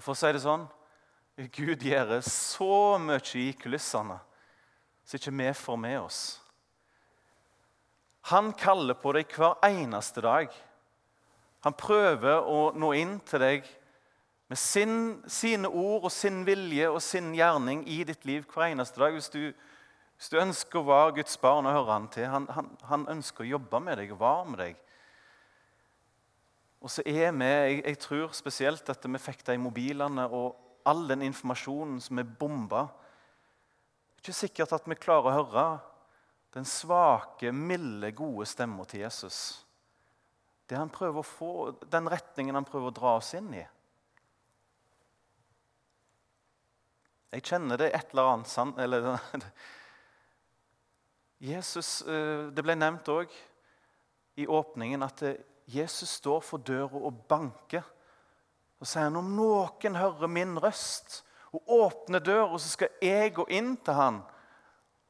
Og 0.00 0.04
For 0.04 0.16
å 0.16 0.16
si 0.16 0.32
det 0.32 0.40
sånn 0.40 0.62
Gud 1.52 1.82
gjør 1.84 2.14
så 2.24 2.96
mye 3.00 3.20
i 3.36 3.50
kulissene 3.56 4.16
så 5.04 5.18
ikke 5.18 5.32
vi 5.34 5.48
får 5.56 5.78
med 5.80 5.96
oss. 5.98 6.18
Han 8.30 8.52
kaller 8.56 8.96
på 8.96 9.12
deg 9.16 9.32
hver 9.34 9.56
eneste 9.66 10.22
dag. 10.22 10.52
Han 11.66 11.76
prøver 11.76 12.46
å 12.48 12.70
nå 12.78 12.92
inn 12.96 13.16
til 13.28 13.42
deg 13.42 13.68
med 14.48 14.60
sin, 14.60 14.94
sine 15.28 15.68
ord 15.68 16.06
og 16.08 16.14
sin 16.14 16.44
vilje 16.46 16.88
og 16.88 17.00
sin 17.04 17.32
gjerning 17.34 17.82
i 17.90 18.00
ditt 18.08 18.24
liv 18.28 18.46
hver 18.48 18.70
eneste 18.70 19.02
dag. 19.02 19.16
Hvis 19.16 19.32
du 19.34 19.50
hvis 20.20 20.28
du 20.28 20.36
ønsker 20.36 20.82
å 20.82 20.84
være 20.84 21.16
Guds 21.16 21.38
barn 21.40 21.64
og 21.64 21.72
høre 21.72 21.94
han 21.94 22.06
til, 22.12 22.26
han, 22.28 22.46
han, 22.52 22.66
han 22.90 23.06
ønsker 23.08 23.46
å 23.46 23.52
jobbe 23.54 23.78
med 23.80 23.96
deg 24.02 24.10
og 24.12 24.18
være 24.20 24.48
med 24.52 24.58
deg. 24.60 24.80
Og 26.80 26.90
så 26.90 27.04
er 27.04 27.32
vi, 27.36 27.44
jeg, 27.44 27.82
jeg 27.84 27.98
tror 28.00 28.32
spesielt 28.32 28.88
at 28.88 29.04
vi 29.04 29.20
fikk 29.20 29.44
de 29.46 29.58
mobilene 29.60 30.24
og 30.32 30.56
all 30.88 31.04
den 31.10 31.26
informasjonen 31.26 32.00
som 32.00 32.18
er 32.20 32.28
bomba. 32.40 32.86
Det 32.88 34.16
er 34.16 34.24
ikke 34.24 34.38
sikkert 34.38 34.72
at 34.76 34.88
vi 34.88 34.96
klarer 35.00 35.28
å 35.28 35.34
høre 35.42 35.66
den 36.56 36.66
svake, 36.66 37.52
milde, 37.52 38.10
gode 38.16 38.46
stemma 38.48 38.86
til 38.88 39.04
Jesus. 39.04 39.60
Det 40.66 40.78
han 40.78 40.90
prøver 40.92 41.20
å 41.20 41.26
få, 41.26 41.52
Den 41.90 42.08
retningen 42.10 42.56
han 42.58 42.66
prøver 42.66 42.90
å 42.90 42.96
dra 42.96 43.12
oss 43.18 43.34
inn 43.38 43.52
i. 43.54 43.66
Jeg 47.30 47.46
kjenner 47.46 47.78
det 47.78 47.92
et 47.94 48.10
eller 48.10 48.32
annet 48.32 48.80
eller, 48.82 49.20
Jesus, 51.52 52.02
eh, 52.02 52.48
Det 52.50 52.64
ble 52.64 52.74
nevnt 52.74 53.08
òg 53.12 53.30
i 54.40 54.46
åpningen 54.50 55.06
at 55.06 55.22
eh, 55.22 55.38
Jesus 55.70 56.16
står 56.20 56.42
for 56.44 56.62
døra 56.62 56.98
og 56.98 57.24
banker. 57.30 57.84
Og 58.80 58.88
sier 58.88 59.08
han 59.08 59.18
om 59.20 59.34
noen 59.36 59.98
hører 60.00 60.30
min 60.30 60.56
røst 60.60 61.20
og 61.52 61.72
åpner 61.74 62.22
døra, 62.22 62.58
så 62.58 62.76
skal 62.76 63.02
jeg 63.04 63.34
gå 63.36 63.44
inn 63.52 63.74
til 63.84 63.98
han. 63.98 64.20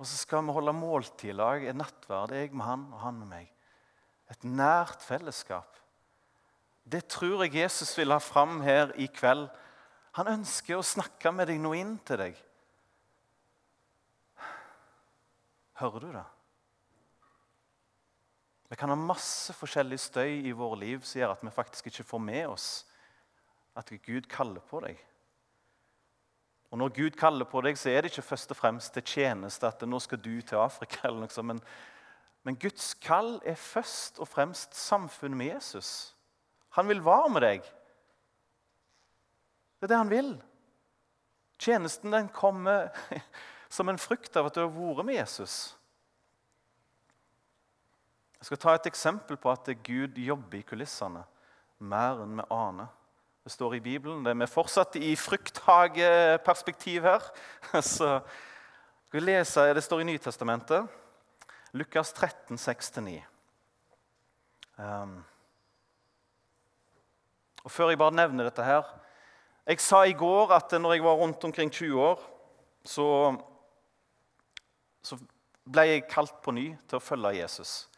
Og 0.01 0.09
så 0.09 0.17
skal 0.17 0.47
vi 0.47 0.55
holde 0.57 0.73
måltid 0.73 1.35
i 1.35 1.37
lag, 1.37 1.65
en 1.69 1.83
nattverd, 1.83 2.33
jeg 2.33 2.55
med 2.55 2.65
han 2.65 2.87
og 2.89 3.03
han 3.05 3.19
med 3.21 3.29
meg. 3.35 3.51
Et 4.33 4.47
nært 4.49 5.05
fellesskap. 5.05 5.77
Det 6.91 7.05
tror 7.13 7.45
jeg 7.45 7.61
Jesus 7.61 7.93
vil 7.99 8.15
ha 8.15 8.19
fram 8.23 8.63
her 8.65 8.95
i 8.97 9.11
kveld. 9.13 9.47
Han 10.17 10.33
ønsker 10.33 10.79
å 10.79 10.87
snakke 10.87 11.33
med 11.35 11.51
deg, 11.51 11.61
nå 11.61 11.75
inn 11.77 11.99
til 12.09 12.23
deg. 12.25 12.41
Hører 15.81 16.07
du 16.07 16.11
det? 16.17 16.27
Vi 18.71 18.77
kan 18.79 18.93
ha 18.93 18.97
masse 18.97 19.55
forskjellig 19.59 19.99
støy 19.99 20.47
i 20.47 20.55
våre 20.55 20.79
liv 20.79 21.03
som 21.03 21.19
gjør 21.19 21.33
at 21.35 21.41
vi 21.43 21.51
faktisk 21.51 21.89
ikke 21.91 22.07
får 22.07 22.21
med 22.23 22.45
oss 22.53 22.69
at 23.79 23.91
Gud 24.07 24.29
kaller 24.31 24.63
på 24.63 24.79
deg. 24.85 24.99
Og 26.71 26.79
Når 26.79 26.93
Gud 26.95 27.17
kaller 27.19 27.49
på 27.51 27.61
deg, 27.67 27.79
så 27.79 27.91
er 27.91 28.03
det 28.03 28.13
ikke 28.13 28.29
først 28.29 28.53
og 28.55 28.57
fremst 28.61 28.93
til 28.95 29.03
tjeneste 29.03 29.67
at 29.67 29.83
nå 29.83 29.99
skal 29.99 30.21
du 30.23 30.37
til 30.41 30.63
Afrika. 30.63 31.01
eller 31.09 31.25
noe 31.25 31.35
sånt, 31.35 31.51
men, 31.51 31.63
men 32.47 32.59
Guds 32.63 32.95
kall 32.95 33.41
er 33.43 33.59
først 33.59 34.23
og 34.23 34.31
fremst 34.31 34.79
samfunnet 34.79 35.37
med 35.37 35.51
Jesus. 35.55 36.15
Han 36.79 36.87
vil 36.89 37.03
være 37.05 37.35
med 37.35 37.43
deg. 37.43 37.67
Det 39.81 39.89
er 39.89 39.95
det 39.95 39.99
han 39.99 40.15
vil. 40.15 40.31
Tjenesten 41.59 42.15
den 42.15 42.29
kommer 42.29 42.95
som 43.69 43.89
en 43.89 43.99
frukt 43.99 44.37
av 44.37 44.47
at 44.47 44.55
du 44.55 44.63
har 44.63 44.71
vært 44.71 45.07
med 45.09 45.19
Jesus. 45.19 45.75
Jeg 48.41 48.49
skal 48.49 48.59
ta 48.59 48.75
et 48.75 48.87
eksempel 48.89 49.37
på 49.37 49.51
at 49.53 49.69
Gud 49.85 50.17
jobber 50.17 50.59
i 50.59 50.65
kulissene 50.65 51.27
mer 51.81 52.23
enn 52.25 52.39
vi 52.41 52.47
aner. 52.55 52.89
Det 53.45 53.53
står 53.53 53.75
i 53.77 53.81
Bibelen. 53.85 54.23
Det 54.25 54.33
er 54.33 54.39
vi 54.41 54.49
fortsatt 54.49 54.97
i 54.97 55.15
frukthageperspektiv 55.17 57.05
her. 57.05 57.27
Så 57.81 58.21
skal 59.07 59.21
vi 59.21 59.25
lese, 59.25 59.75
Det 59.75 59.85
står 59.85 60.01
i 60.01 60.09
Nytestamentet. 60.09 60.89
Lukas 61.73 62.13
13, 62.13 62.57
6-9. 62.57 63.21
Um, 64.77 65.25
og 67.65 67.71
Før 67.71 67.93
jeg 67.93 67.99
bare 68.01 68.17
nevner 68.17 68.47
dette 68.49 68.65
her 68.65 68.87
Jeg 69.67 69.81
sa 69.85 70.07
i 70.09 70.17
går 70.17 70.55
at 70.57 70.73
når 70.81 70.95
jeg 70.95 71.05
var 71.05 71.19
rundt 71.21 71.45
omkring 71.45 71.71
20 71.71 72.01
år, 72.01 72.23
så 72.85 73.37
så 75.03 75.19
ble 75.65 75.85
jeg 75.87 76.09
kalt 76.09 76.41
på 76.43 76.53
ny 76.53 76.71
til 76.89 76.99
å 76.99 77.05
følge 77.05 77.37
Jesus. 77.39 77.90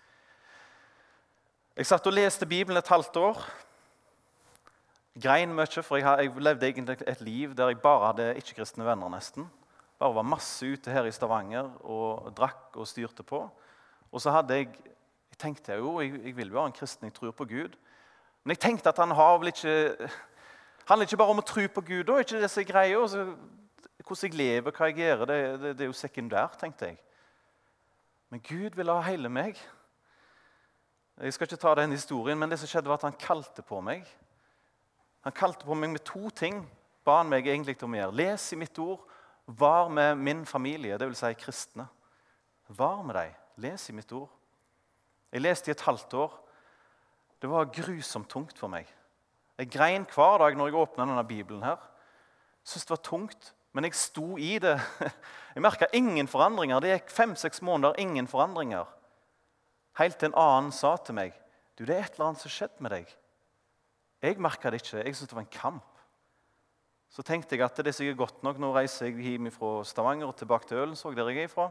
Jeg 1.73 1.87
satt 1.89 2.05
og 2.05 2.13
leste 2.13 2.45
Bibelen 2.45 2.77
et 2.77 2.89
halvt 2.93 3.15
år. 3.17 3.39
Grein 5.25 5.55
mye, 5.57 5.81
for 5.81 5.97
jeg, 5.97 6.29
levde 6.37 6.69
egentlig 6.69 6.99
et 7.09 7.23
liv 7.25 7.55
der 7.57 7.71
jeg 7.73 7.81
bare 7.81 8.11
hadde 8.11 8.27
ikke-kristne 8.43 8.85
venner. 8.85 9.09
nesten. 9.09 9.47
Bare 9.99 10.15
var 10.15 10.23
masse 10.23 10.67
ute 10.67 10.93
her 10.93 11.09
i 11.09 11.13
Stavanger 11.13 11.71
og 11.81 12.29
drakk 12.37 12.77
og 12.77 12.89
styrte 12.89 13.23
på. 13.23 13.41
Og 14.13 14.21
så 14.21 14.31
hadde 14.31 14.55
jeg 14.55 14.69
jeg 15.33 15.39
tenkte 15.39 15.73
jo, 15.81 16.01
jeg, 16.01 16.21
jeg 16.27 16.37
vil 16.37 16.53
være 16.53 16.67
en 16.67 16.77
kristen, 16.77 17.09
jeg 17.09 17.15
tror 17.15 17.31
på 17.31 17.45
Gud. 17.45 17.79
Men 18.45 18.51
jeg 18.53 18.59
tenkte 18.59 18.89
at 18.89 18.99
han 18.99 19.11
har 19.11 19.39
vel 19.39 19.49
ikke 19.49 19.97
handler 20.85 21.07
ikke 21.09 21.17
bare 21.17 21.33
om 21.33 21.41
å 21.41 21.51
tro 21.55 21.67
på 21.73 21.81
Gud. 21.81 22.09
og 22.09 22.21
ikke 22.21 22.41
det 22.41 22.51
som 22.51 22.61
er 22.61 22.69
greia. 22.69 22.99
Hvordan 24.05 24.29
jeg 24.29 24.35
lever, 24.35 24.71
hva 24.71 24.87
jeg 24.91 24.97
gjør, 24.97 25.25
det, 25.25 25.61
det, 25.61 25.79
det 25.79 25.81
er 25.81 25.89
jo 25.89 25.97
sekundært, 25.97 26.61
tenkte 26.61 26.93
jeg. 26.93 26.99
Men 28.29 28.45
Gud 28.45 28.77
vil 28.77 28.93
ha 28.93 29.01
hele 29.01 29.29
meg. 29.33 29.57
Jeg 31.23 31.37
skal 31.37 31.47
ikke 31.47 31.61
ta 31.63 31.75
den 31.79 31.93
historien, 31.95 32.39
men 32.39 32.51
det 32.51 32.59
som 32.59 32.67
skjedde 32.67 32.91
var 32.91 32.99
at 32.99 33.07
han 33.07 33.19
kalte 33.19 33.63
på 33.63 33.79
meg. 33.85 34.03
Han 35.23 35.35
kalte 35.37 35.67
på 35.69 35.77
meg 35.79 35.93
med 35.95 36.03
to 36.03 36.31
ting. 36.35 36.65
ba 37.05 37.21
han 37.21 37.29
meg 37.31 37.47
egentlig 37.47 37.77
om 37.83 37.95
å 37.95 37.99
gjøre. 37.99 38.15
Les 38.15 38.53
i 38.53 38.57
mitt 38.59 38.79
ord. 38.79 39.01
Var 39.47 39.89
med 39.89 40.19
min 40.19 40.45
familie, 40.47 40.99
dvs. 40.99 41.19
Si 41.19 41.35
kristne. 41.35 41.87
Var 42.69 43.03
med 43.03 43.15
dem. 43.15 43.35
Les 43.57 43.89
i 43.91 43.93
mitt 43.93 44.13
ord. 44.13 44.29
Jeg 45.33 45.43
leste 45.43 45.71
i 45.71 45.75
et 45.77 45.87
halvt 45.87 46.15
år. 46.15 46.35
Det 47.41 47.51
var 47.51 47.71
grusomt 47.75 48.29
tungt 48.31 48.59
for 48.59 48.69
meg. 48.69 48.87
Jeg 49.59 49.71
grein 49.71 50.07
hver 50.15 50.39
dag 50.39 50.57
når 50.57 50.71
jeg 50.71 50.75
åpna 50.75 51.07
denne 51.07 51.25
Bibelen. 51.25 51.63
her. 51.63 51.79
Syntes 52.65 52.87
det 52.87 52.91
var 52.91 53.03
tungt. 53.03 53.55
Men 53.73 53.85
jeg 53.85 53.95
sto 53.95 54.37
i 54.39 54.59
det. 54.59 54.81
Jeg 55.55 55.63
merka 55.63 55.87
ingen 55.93 56.29
forandringer. 56.29 56.81
Det 56.81 56.91
gikk 56.91 57.11
fem-seks 57.11 57.63
måneder, 57.63 57.95
ingen 57.99 58.29
forandringer. 58.29 58.85
Helt 60.01 60.19
til 60.21 60.31
en 60.31 60.41
annen 60.41 60.73
sa 60.75 60.95
til 60.97 61.19
meg 61.19 61.39
du, 61.79 61.87
det 61.87 61.97
er 61.97 62.05
et 62.05 62.17
eller 62.17 62.31
annet 62.31 62.43
som 62.43 62.53
skjedde 62.53 62.85
med 62.85 62.93
deg. 62.93 63.13
Jeg 64.23 64.37
merka 64.45 64.71
det 64.71 64.83
ikke. 64.83 65.01
Jeg 65.01 65.17
syntes 65.17 65.31
det 65.31 65.37
var 65.39 65.45
en 65.47 65.55
kamp. 65.55 66.03
Så 67.11 67.25
tenkte 67.27 67.57
jeg 67.57 67.65
at 67.65 67.81
det 67.81 67.91
er 67.91 67.97
sikkert 67.97 68.19
godt 68.21 68.45
nok. 68.45 68.61
Nå 68.61 68.75
reiser 68.77 69.09
jeg 69.09 69.25
hjem 69.25 69.49
fra 69.51 69.71
Stavanger 69.89 70.29
og 70.29 70.37
tilbake 70.37 70.69
til 70.69 70.83
Ølensvåg, 70.83 71.17
der 71.17 71.31
jeg 71.33 71.49
er 71.49 71.51
fra. 71.51 71.71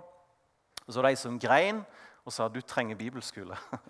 Og 0.87 0.89
så 0.89 1.05
de 1.05 1.13
som 1.21 1.37
grein 1.39 1.83
og 2.25 2.33
sa 2.33 2.49
du 2.49 2.59
trenger 2.65 2.97
bibelskole. 2.97 3.55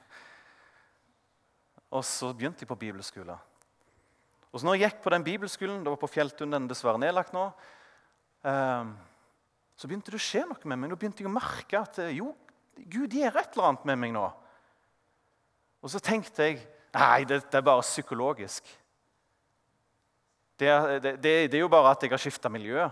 og 1.96 2.04
så 2.06 2.34
begynte 2.36 2.66
jeg 2.66 2.70
på 2.70 2.80
bibelskole. 2.84 3.40
Og 4.52 4.60
så 4.60 4.68
når 4.68 4.78
jeg 4.78 4.92
gikk 4.92 5.02
på 5.06 5.16
den 5.16 5.26
bibelskolen, 5.26 5.82
det 5.82 5.96
var 5.96 6.04
på 6.04 6.12
Fjelltun, 6.12 6.52
den 6.52 6.68
dessverre 6.70 7.00
nedlagt 7.00 7.34
nå, 7.34 7.48
Ehm, 8.42 8.94
så 9.78 9.90
begynte 9.90 10.14
det 10.14 10.18
å 10.18 10.24
skje 10.24 10.46
noe 10.50 10.70
med 10.70 10.80
meg. 10.80 10.92
Nå 10.92 10.98
begynte 11.00 11.24
jeg 11.24 11.30
å 11.30 11.34
merke 11.34 11.82
at 11.82 12.00
eh, 12.02 12.16
jo, 12.18 12.32
Gud 12.78 13.14
gjør 13.14 13.40
et 13.40 13.56
eller 13.56 13.72
annet 13.72 13.88
med 13.90 14.00
meg 14.04 14.14
nå. 14.16 14.28
Og 15.82 15.92
så 15.92 16.02
tenkte 16.04 16.46
jeg 16.46 16.60
nei, 16.94 17.24
det, 17.26 17.42
det 17.50 17.60
er 17.60 17.66
bare 17.66 17.86
psykologisk. 17.86 18.68
Det 20.62 20.70
det, 21.02 21.16
det, 21.24 21.32
er, 21.56 21.64
jo 21.64 21.72
bare 21.72 21.96
at 21.96 22.04
jeg 22.04 22.12
har 22.14 22.22
skifta 22.22 22.50
miljø. 22.54 22.86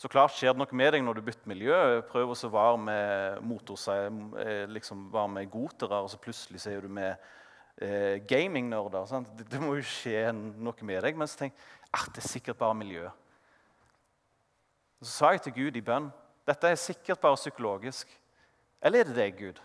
Så 0.00 0.08
klart 0.08 0.32
skjer 0.34 0.54
det 0.54 0.62
noe 0.62 0.78
med 0.78 0.94
deg 0.94 1.04
når 1.04 1.18
du 1.18 1.26
bytter 1.26 1.50
miljø. 1.50 1.76
Prøver 2.08 2.32
å 2.32 2.52
være 2.54 2.78
med 2.86 3.42
motorseg, 3.46 4.22
eh, 4.40 4.64
liksom 4.72 5.10
være 5.12 5.34
med 5.36 5.50
gotere, 5.52 6.00
og 6.00 6.10
så 6.10 6.18
plutselig 6.18 6.62
så 6.64 6.72
er 6.72 6.86
du 6.86 6.88
med 6.88 7.12
eh, 7.76 8.16
gamingnerder. 8.26 9.12
Det, 9.36 9.46
det, 9.52 9.60
må 9.60 9.76
jo 9.76 9.84
skje 9.86 10.30
noe 10.32 10.88
med 10.88 11.04
deg. 11.04 11.20
Men 11.20 11.30
så 11.30 11.44
tenk 11.44 11.54
jeg 11.54 11.92
ah, 11.92 12.08
det 12.08 12.24
er 12.24 12.32
sikkert 12.32 12.58
bare 12.58 12.78
miljø. 12.80 13.12
Så 15.02 15.12
sa 15.12 15.32
jeg 15.34 15.44
til 15.44 15.58
Gud 15.60 15.78
i 15.78 15.84
bønn 15.84 16.10
dette 16.46 16.66
er 16.66 16.80
sikkert 16.80 17.20
bare 17.22 17.38
psykologisk. 17.38 18.08
Eller 18.82 19.00
er 19.00 19.08
det 19.08 19.16
deg, 19.16 19.38
Gud, 19.38 19.60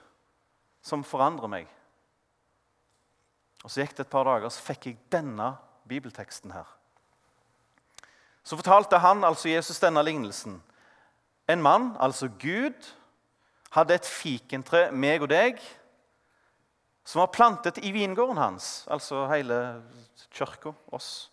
som 0.85 1.03
forandrer 1.03 1.49
meg? 1.51 1.71
Og 3.63 3.71
Så 3.71 3.81
gikk 3.81 3.95
det 3.97 4.05
et 4.05 4.13
par 4.13 4.27
dager, 4.29 4.49
så 4.53 4.63
fikk 4.63 4.85
jeg 4.85 4.99
denne 5.11 5.55
bibelteksten 5.89 6.53
her. 6.53 6.67
Så 8.43 8.55
fortalte 8.55 9.01
han, 9.03 9.25
altså 9.27 9.49
Jesus, 9.49 9.79
denne 9.79 10.03
lignelsen. 10.05 10.61
En 11.49 11.61
mann, 11.61 11.95
altså 11.99 12.29
Gud, 12.39 12.93
hadde 13.75 13.97
et 13.97 14.07
fikentre, 14.07 14.91
meg 14.91 15.25
og 15.25 15.31
deg, 15.33 15.59
som 17.07 17.23
var 17.23 17.31
plantet 17.31 17.79
i 17.83 17.91
vingården 17.95 18.39
hans, 18.39 18.85
altså 18.91 19.25
hele 19.31 19.81
kirka, 20.35 20.73
oss. 20.91 21.31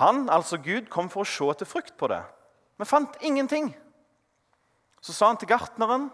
Han, 0.00 0.28
altså 0.30 0.56
Gud, 0.56 0.88
kom 0.92 1.10
for 1.12 1.24
å 1.24 1.28
se 1.28 1.48
etter 1.52 1.68
frukt 1.68 1.96
på 2.00 2.08
det, 2.12 2.22
men 2.80 2.88
fant 2.88 3.16
ingenting. 3.20 3.72
Så 5.02 5.14
sa 5.14 5.28
han 5.32 5.40
til 5.40 5.50
gartneren, 5.50 6.10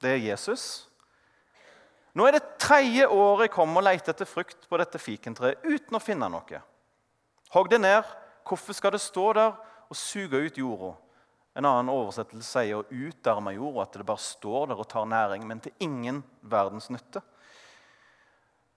det 0.00 0.14
er 0.16 0.24
Jesus 0.30 0.86
Nå 2.16 2.24
er 2.26 2.38
det 2.38 2.56
tredje 2.58 3.06
året 3.06 3.46
jeg 3.46 3.54
kommer 3.54 3.78
og 3.78 3.86
leter 3.86 4.10
etter 4.10 4.26
frukt 4.26 4.64
på 4.66 4.78
dette 4.80 4.98
fikentreet 4.98 5.62
uten 5.62 5.94
å 5.94 6.02
finne 6.02 6.26
noe. 6.32 6.58
Hogg 7.54 7.70
det 7.70 7.78
ned. 7.84 8.08
Hvorfor 8.46 8.74
skal 8.74 8.96
det 8.96 9.02
stå 9.04 9.28
der 9.38 9.52
og 9.86 9.98
suge 9.98 10.40
ut 10.42 10.58
jorda? 10.58 10.90
En 11.54 11.66
annen 11.66 11.92
oversettelse 11.92 12.46
sier 12.46 12.80
å 12.80 12.86
utarme 12.90 13.54
jorda, 13.54 13.84
at 13.84 13.98
det 13.98 14.06
bare 14.06 14.22
står 14.22 14.70
der 14.72 14.82
og 14.82 14.88
tar 14.90 15.06
næring, 15.06 15.46
men 15.46 15.62
til 15.62 15.86
ingen 15.86 16.22
verdens 16.42 16.88
nytte. 16.90 17.22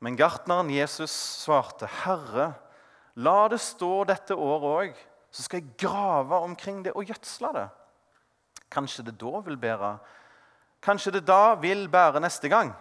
Men 0.04 0.18
gartneren 0.20 0.70
Jesus 0.74 1.14
svarte, 1.42 1.88
'Herre, 1.88 2.54
la 3.16 3.48
det 3.48 3.62
stå 3.62 4.04
dette 4.06 4.36
året 4.36 4.70
òg, 4.94 5.06
så 5.32 5.46
skal 5.46 5.62
jeg 5.62 5.78
grave 5.78 6.36
omkring 6.38 6.84
det 6.84 6.94
og 6.94 7.06
gjødsle 7.06 7.54
det.' 7.54 7.83
Kanskje 8.74 9.06
det 9.08 9.16
da 9.22 9.40
vil 9.46 9.60
bære 9.60 9.96
Kanskje 10.84 11.14
det 11.16 11.22
da 11.24 11.54
vil 11.56 11.86
bære 11.88 12.20
neste 12.20 12.50
gang. 12.52 12.74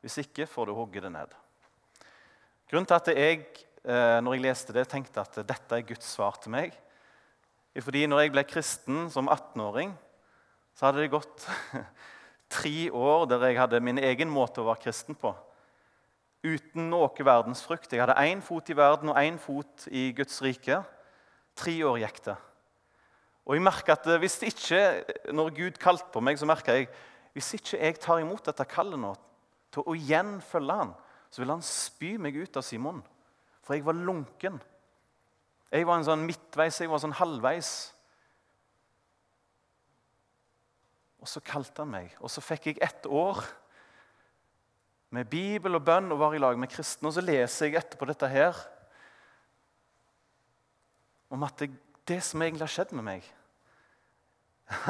Hvis 0.00 0.16
ikke 0.22 0.46
får 0.48 0.70
du 0.70 0.72
hogge 0.74 1.02
det 1.04 1.10
ned. 1.12 1.34
Grunnen 2.70 2.88
til 2.88 2.96
at 2.96 3.10
jeg 3.12 3.42
eh, 3.84 4.20
når 4.24 4.38
jeg 4.38 4.44
leste 4.46 4.72
det, 4.72 4.86
tenkte 4.88 5.20
at 5.20 5.36
dette 5.44 5.76
er 5.76 5.84
Guds 5.84 6.08
svar 6.14 6.38
til 6.40 6.54
meg, 6.54 6.72
fordi 7.76 8.06
når 8.08 8.24
jeg 8.24 8.32
ble 8.32 8.44
kristen 8.48 9.06
som 9.12 9.28
18-åring, 9.28 9.92
så 10.76 10.88
hadde 10.88 11.04
det 11.04 11.12
gått 11.12 11.46
tre 12.56 12.76
år 12.92 13.26
der 13.28 13.46
jeg 13.48 13.60
hadde 13.60 13.80
min 13.84 14.00
egen 14.00 14.32
måte 14.32 14.62
å 14.62 14.68
være 14.70 14.84
kristen 14.86 15.16
på. 15.18 15.34
Uten 16.42 16.88
noe 16.90 17.12
verdensfrukt. 17.12 17.92
Jeg 17.92 18.02
hadde 18.02 18.18
én 18.18 18.40
fot 18.42 18.72
i 18.72 18.76
verden 18.76 19.12
og 19.12 19.20
én 19.20 19.38
fot 19.40 19.86
i 19.92 20.08
Guds 20.16 20.40
rike. 20.42 20.80
Tre 21.56 21.76
år 21.86 22.00
gikk 22.02 22.24
det. 22.26 22.38
Og 23.46 23.56
jeg 23.56 23.64
at 23.90 24.10
hvis 24.22 24.38
ikke, 24.46 24.82
når 25.34 25.54
Gud 25.56 25.78
kalte 25.82 26.10
på 26.14 26.22
meg, 26.22 26.38
så 26.38 26.46
merka 26.46 26.76
jeg 26.76 26.90
hvis 27.32 27.54
ikke 27.56 27.80
jeg 27.80 28.00
tar 28.00 28.20
imot 28.20 28.44
dette 28.44 28.64
kallet 28.68 29.00
nå, 29.00 29.14
til 29.72 29.86
å 29.88 29.94
igjen 29.96 30.36
følge 30.44 30.76
han, 30.82 30.92
så 31.32 31.40
vil 31.40 31.54
han 31.54 31.64
spy 31.64 32.18
meg 32.20 32.36
ut 32.36 32.58
av 32.60 32.64
sin 32.66 32.82
munn. 32.84 33.00
For 33.64 33.76
jeg 33.76 33.86
var 33.86 33.96
lunken. 33.96 34.58
Jeg 35.72 35.86
var 35.88 35.96
en 35.96 36.04
sånn 36.04 36.26
midtveis, 36.28 36.82
jeg 36.82 36.90
var 36.92 37.00
sånn 37.00 37.16
halvveis. 37.16 37.70
Og 41.24 41.30
så 41.30 41.40
kalte 41.46 41.86
han 41.86 41.92
meg, 41.94 42.12
og 42.20 42.28
så 42.34 42.44
fikk 42.44 42.68
jeg 42.68 42.82
ett 42.84 43.08
år 43.08 43.40
med 45.12 45.28
Bibel 45.30 45.78
og 45.78 45.84
bønn 45.86 46.12
og 46.12 46.20
var 46.20 46.36
i 46.36 46.40
lag 46.40 46.58
med 46.60 46.70
kristne. 46.72 47.08
Og 47.08 47.16
så 47.16 47.24
leser 47.24 47.68
jeg 47.68 47.78
etterpå 47.80 48.08
dette 48.08 48.28
her 48.28 48.58
om 51.32 51.48
at 51.48 51.56
det 51.62 51.70
det 52.08 52.22
som 52.22 52.42
egentlig 52.42 52.66
har 52.66 52.74
skjedd 52.74 52.92
med 52.92 53.06
meg. 53.06 53.26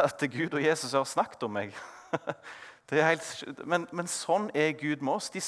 At 0.00 0.23
Gud 0.31 0.54
og 0.54 0.62
Jesus 0.62 0.92
har 0.92 1.04
snakket 1.04 1.42
om 1.42 1.57
meg. 1.59 1.75
Helt, 2.92 3.45
men, 3.64 3.87
men, 3.92 4.09
sånn 4.11 4.51
er 4.55 4.75
Gud 4.77 5.01
med 5.01 5.14
oss. 5.14 5.31
De, 5.33 5.40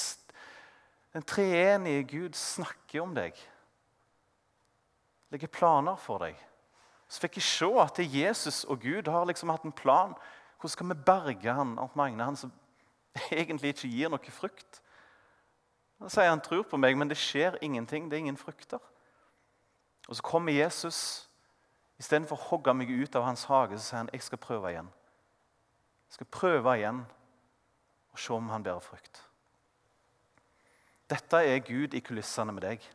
den 1.13 1.25
treenige 1.29 2.05
Gud 2.09 2.37
snakker 2.37 3.03
om 3.03 3.13
deg. 3.13 3.37
Legger 5.33 5.51
planer 5.53 5.99
for 6.01 6.23
deg. 6.25 6.39
Så 7.05 7.21
fikk 7.21 7.37
jeg 7.37 7.45
se 7.45 7.69
at 7.83 8.01
Jesus 8.01 8.63
og 8.65 8.81
Gud 8.81 9.11
har 9.13 9.27
liksom 9.29 9.53
hatt 9.53 9.67
en 9.67 9.75
plan. 9.75 10.15
Hvordan 10.57 10.73
skal 10.73 10.89
vi 10.89 10.97
berge 11.05 11.53
han, 11.53 11.77
Magne, 11.93 12.25
han 12.25 12.39
som 12.39 12.53
egentlig 13.31 13.75
ikke 13.75 13.91
gir 13.93 14.09
noe 14.09 14.33
frukt? 14.33 14.81
Da 16.01 16.09
sier 16.11 16.33
han 16.33 16.43
tror 16.43 16.65
på 16.67 16.79
meg, 16.81 16.97
men 16.97 17.11
det 17.11 17.19
skjer 17.21 17.59
ingenting. 17.63 18.09
Det 18.09 18.17
er 18.17 18.25
ingen 18.25 18.41
frukter. 18.41 18.81
Og 20.09 20.17
så 20.17 20.25
kommer 20.25 20.53
Jesus 20.53 21.29
Istedenfor 22.01 22.37
å 22.37 22.47
hogge 22.49 22.73
meg 22.75 22.91
ut 22.91 23.15
av 23.15 23.23
hans 23.27 23.45
hage, 23.47 23.77
så 23.79 23.87
sier 23.87 24.01
han 24.01 24.11
jeg 24.13 24.25
skal 24.25 24.41
prøve 24.41 24.73
igjen. 24.73 24.89
Jeg 26.09 26.17
skal 26.17 26.31
prøve 26.31 26.75
igjen 26.79 27.01
og 28.11 28.21
se 28.21 28.35
om 28.35 28.51
han 28.51 28.63
bærer 28.63 28.83
frukt. 28.83 29.21
Dette 31.11 31.41
er 31.45 31.63
Gud 31.63 31.93
i 31.93 32.01
kulissene 32.03 32.53
med 32.55 32.65
deg. 32.65 32.85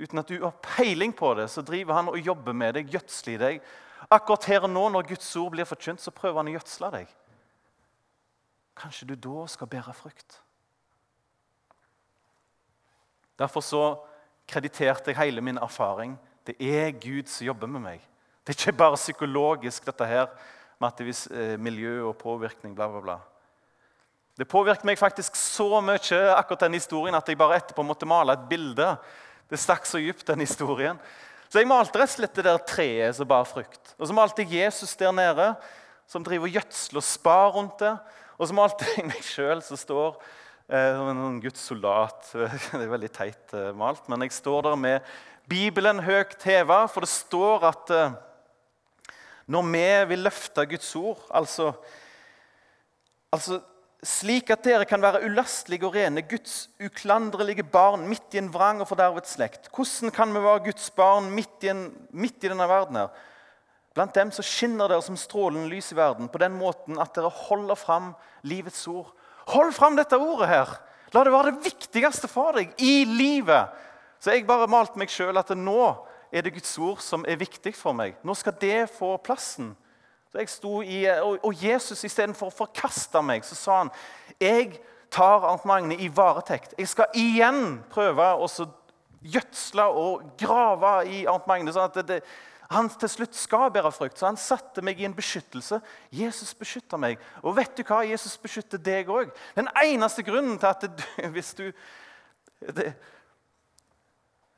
Uten 0.00 0.18
at 0.18 0.30
du 0.30 0.40
har 0.42 0.54
peiling 0.64 1.12
på 1.14 1.34
det, 1.38 1.46
så 1.52 1.62
driver 1.62 2.00
han 2.00 2.10
og 2.10 2.18
jobber 2.18 2.56
med 2.56 2.74
deg, 2.78 2.90
gjødsler 2.90 3.42
deg. 3.42 3.60
Akkurat 4.10 4.48
her 4.50 4.66
og 4.66 4.72
nå, 4.72 4.88
når 4.90 5.10
Guds 5.12 5.28
ord 5.38 5.52
blir 5.54 5.68
forkynt, 5.68 6.02
så 6.02 6.14
prøver 6.14 6.40
han 6.40 6.50
å 6.50 6.56
gjødsle 6.56 6.90
deg. 6.96 7.12
Kanskje 8.74 9.12
du 9.12 9.14
da 9.14 9.44
skal 9.50 9.70
bære 9.70 9.94
frukt. 9.94 10.40
Derfor 13.38 13.62
så 13.62 13.84
krediterte 14.50 15.12
jeg 15.12 15.18
hele 15.18 15.42
min 15.42 15.58
erfaring 15.62 16.16
det 16.46 16.56
er 16.60 16.90
Gud 17.00 17.30
som 17.32 17.46
jobber 17.46 17.70
med 17.70 17.84
meg. 17.84 18.02
Det 18.44 18.52
er 18.52 18.58
ikke 18.58 18.80
bare 18.84 19.00
psykologisk, 19.00 19.86
dette 19.86 20.06
her, 20.08 20.26
med 20.80 20.90
at 20.90 20.98
det 21.00 21.14
er 21.32 21.62
miljø 21.62 22.02
og 22.10 22.18
påvirkning. 22.20 22.74
bla, 22.74 22.88
bla, 22.88 23.00
bla. 23.00 23.18
Det 24.36 24.48
påvirker 24.50 24.86
meg 24.86 24.98
faktisk 24.98 25.36
så 25.38 25.80
mye 25.80 26.18
akkurat 26.34 26.66
den 26.66 26.74
historien, 26.74 27.14
at 27.14 27.28
jeg 27.28 27.38
bare 27.38 27.60
etterpå 27.60 27.84
måtte 27.86 28.08
male 28.08 28.34
et 28.34 28.48
bilde. 28.50 28.88
Det 29.48 29.60
stakk 29.60 29.86
så 29.86 29.98
dypt, 30.02 30.26
den 30.26 30.42
historien. 30.42 30.98
Så 31.48 31.62
jeg 31.62 31.70
malte 31.70 32.00
rett 32.00 32.10
og 32.10 32.16
slett 32.18 32.34
det 32.34 32.44
der 32.48 32.62
treet 32.66 33.14
som 33.14 33.28
bar 33.30 33.46
frukt. 33.46 33.94
Og 33.94 34.08
så 34.10 34.16
malte 34.16 34.42
jeg 34.42 34.64
Jesus 34.64 34.96
der 34.98 35.12
nede, 35.14 35.52
som 36.10 36.24
driver 36.26 36.50
gjødsel 36.50 36.98
og 36.98 37.06
spar 37.06 37.52
rundt 37.54 37.78
det. 37.84 37.92
Og 38.34 38.50
så 38.50 38.56
malte 38.56 38.88
jeg 38.96 39.06
meg 39.06 39.22
sjøl 39.22 39.62
som 39.62 39.78
står 39.78 40.16
eh, 40.66 40.90
som 40.96 41.12
en 41.12 41.38
Guds 41.44 41.62
soldat. 41.62 42.26
Det 42.34 42.80
er 42.82 42.90
veldig 42.90 43.12
teit 43.14 43.54
eh, 43.54 43.70
malt, 43.76 44.08
men 44.10 44.26
jeg 44.26 44.34
står 44.34 44.66
der 44.66 44.80
med 44.80 45.14
Bibelen 45.48 46.00
høyt 46.04 46.40
heva, 46.48 46.84
for 46.88 47.04
det 47.04 47.10
står 47.12 47.66
at 47.68 47.92
eh, 47.92 48.16
når 49.52 49.68
vi 49.68 49.86
vil 50.14 50.24
løfte 50.24 50.64
Guds 50.66 50.94
ord, 50.96 51.20
altså, 51.30 51.72
altså 53.32 53.60
slik 54.04 54.50
at 54.52 54.64
dere 54.64 54.86
kan 54.88 55.02
være 55.04 55.24
ulastelige 55.26 55.86
og 55.88 55.96
rene, 55.96 56.24
Guds 56.28 56.68
uklandrelige 56.80 57.64
barn 57.64 58.06
midt 58.08 58.36
i 58.36 58.40
en 58.40 58.50
vrang 58.52 58.80
og 58.80 58.88
fordervet 58.88 59.28
slekt. 59.28 59.68
Hvordan 59.74 60.12
kan 60.14 60.32
vi 60.32 60.42
være 60.44 60.64
Guds 60.70 60.90
barn 60.96 61.30
midt 61.32 61.64
i, 61.64 61.72
en, 61.72 61.86
midt 62.12 62.44
i 62.44 62.50
denne 62.52 62.68
verden? 62.68 63.00
her? 63.02 63.12
Blant 63.94 64.16
dem 64.16 64.32
så 64.34 64.42
skinner 64.42 64.90
dere 64.90 65.04
som 65.06 65.16
strålende 65.16 65.70
lys 65.70 65.92
i 65.92 65.96
verden 65.98 66.28
på 66.28 66.40
den 66.42 66.56
måten 66.58 66.98
at 67.00 67.14
dere 67.14 67.30
holder 67.30 67.78
fram 67.78 68.12
livets 68.42 68.82
ord. 68.90 69.12
Hold 69.52 69.72
fram 69.76 69.96
dette 69.96 70.18
ordet 70.18 70.50
her! 70.50 70.76
La 71.14 71.22
det 71.22 71.30
være 71.30 71.52
det 71.52 71.68
viktigste 71.68 72.26
for 72.26 72.56
deg 72.56 72.72
i 72.82 73.04
livet. 73.06 73.70
Så 74.20 74.32
jeg 74.32 74.46
bare 74.48 74.70
malte 74.70 74.98
meg 75.00 75.12
sjøl 75.12 75.36
at 75.40 75.52
nå 75.56 75.80
er 76.34 76.44
det 76.44 76.54
Guds 76.56 76.72
ord 76.78 77.02
som 77.04 77.24
er 77.28 77.38
viktig 77.38 77.74
for 77.76 77.96
meg. 77.96 78.16
Nå 78.24 78.34
skal 78.38 78.56
det 78.60 78.88
få 78.94 79.14
plassen. 79.22 79.74
Så 80.32 80.40
jeg 80.42 80.50
sto 80.50 80.80
i, 80.82 81.04
Og, 81.22 81.38
og 81.46 81.62
Jesus 81.62 82.04
istedenfor 82.04 82.50
å 82.50 82.58
forkaste 82.64 83.22
meg, 83.22 83.44
så 83.46 83.54
sa 83.54 83.82
han 83.84 83.92
jeg 84.42 84.80
tar 85.14 85.44
Arnt 85.46 85.66
Magne 85.68 85.94
i 86.02 86.08
varetekt. 86.10 86.74
Jeg 86.78 86.90
skal 86.90 87.12
igjen 87.14 87.84
prøve 87.92 88.32
å 88.34 88.48
gjødsle 89.24 89.84
og 89.94 90.24
grave 90.40 90.96
i 91.06 91.22
Arnt 91.30 91.46
Magne. 91.46 91.72
sånn 91.72 91.86
at 91.86 92.00
det, 92.00 92.06
det, 92.08 92.18
han 92.74 92.88
til 92.88 93.10
slutt 93.12 93.36
skal 93.38 93.70
bære 93.72 93.92
frukt. 93.94 94.18
Så 94.18 94.26
han 94.26 94.40
satte 94.40 94.82
meg 94.82 95.00
i 95.00 95.06
en 95.06 95.14
beskyttelse. 95.14 95.78
Jesus 96.10 96.54
beskytter 96.58 97.00
meg. 97.00 97.22
Og 97.42 97.54
vet 97.56 97.76
du 97.76 97.84
hva? 97.86 98.02
Jesus 98.08 98.34
beskytter 98.40 98.80
deg 98.82 99.10
òg. 99.12 99.30
Den 99.54 99.70
eneste 99.84 100.24
grunnen 100.26 100.58
til 100.58 100.70
at 100.72 100.88
du, 100.88 101.04
hvis 101.36 101.54
du 101.54 101.68
det, 102.74 102.94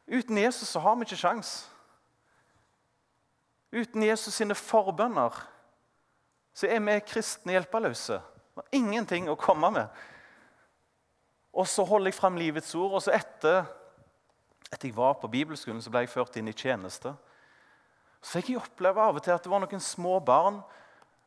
Uten 0.07 0.39
Jesus 0.39 0.69
så 0.71 0.81
har 0.81 0.97
vi 0.97 1.07
ikke 1.07 1.19
sjans. 1.19 1.57
Uten 3.75 4.05
Jesus 4.07 4.35
sine 4.39 4.55
forbønner 4.55 5.35
så 6.57 6.69
er 6.71 6.81
vi 6.81 7.01
kristne 7.05 7.57
hjelpeløse. 7.57 8.21
Vi 8.57 8.63
har 8.63 8.79
ingenting 8.79 9.27
å 9.29 9.37
komme 9.37 9.69
med. 9.75 10.05
Og 11.57 11.67
så 11.69 11.85
holder 11.85 12.13
jeg 12.13 12.17
fram 12.17 12.39
livets 12.41 12.73
ord. 12.79 12.95
Og 12.97 13.03
så 13.05 13.13
etter 13.17 13.67
at 14.73 14.83
jeg 14.83 14.95
var 14.97 15.19
på 15.21 15.31
bibelskolen, 15.31 15.83
så 15.85 15.93
ble 15.93 16.05
jeg 16.05 16.13
ført 16.15 16.39
inn 16.41 16.49
i 16.49 16.57
tjeneste. 16.57 17.13
Så 18.23 18.39
fikk 18.39 18.55
jeg 18.55 18.63
oppleve 18.63 19.03
av 19.03 19.19
og 19.19 19.25
til 19.25 19.35
at 19.35 19.45
det 19.45 19.53
var 19.53 19.63
noen 19.63 19.83
små 19.83 20.17
barn 20.25 20.63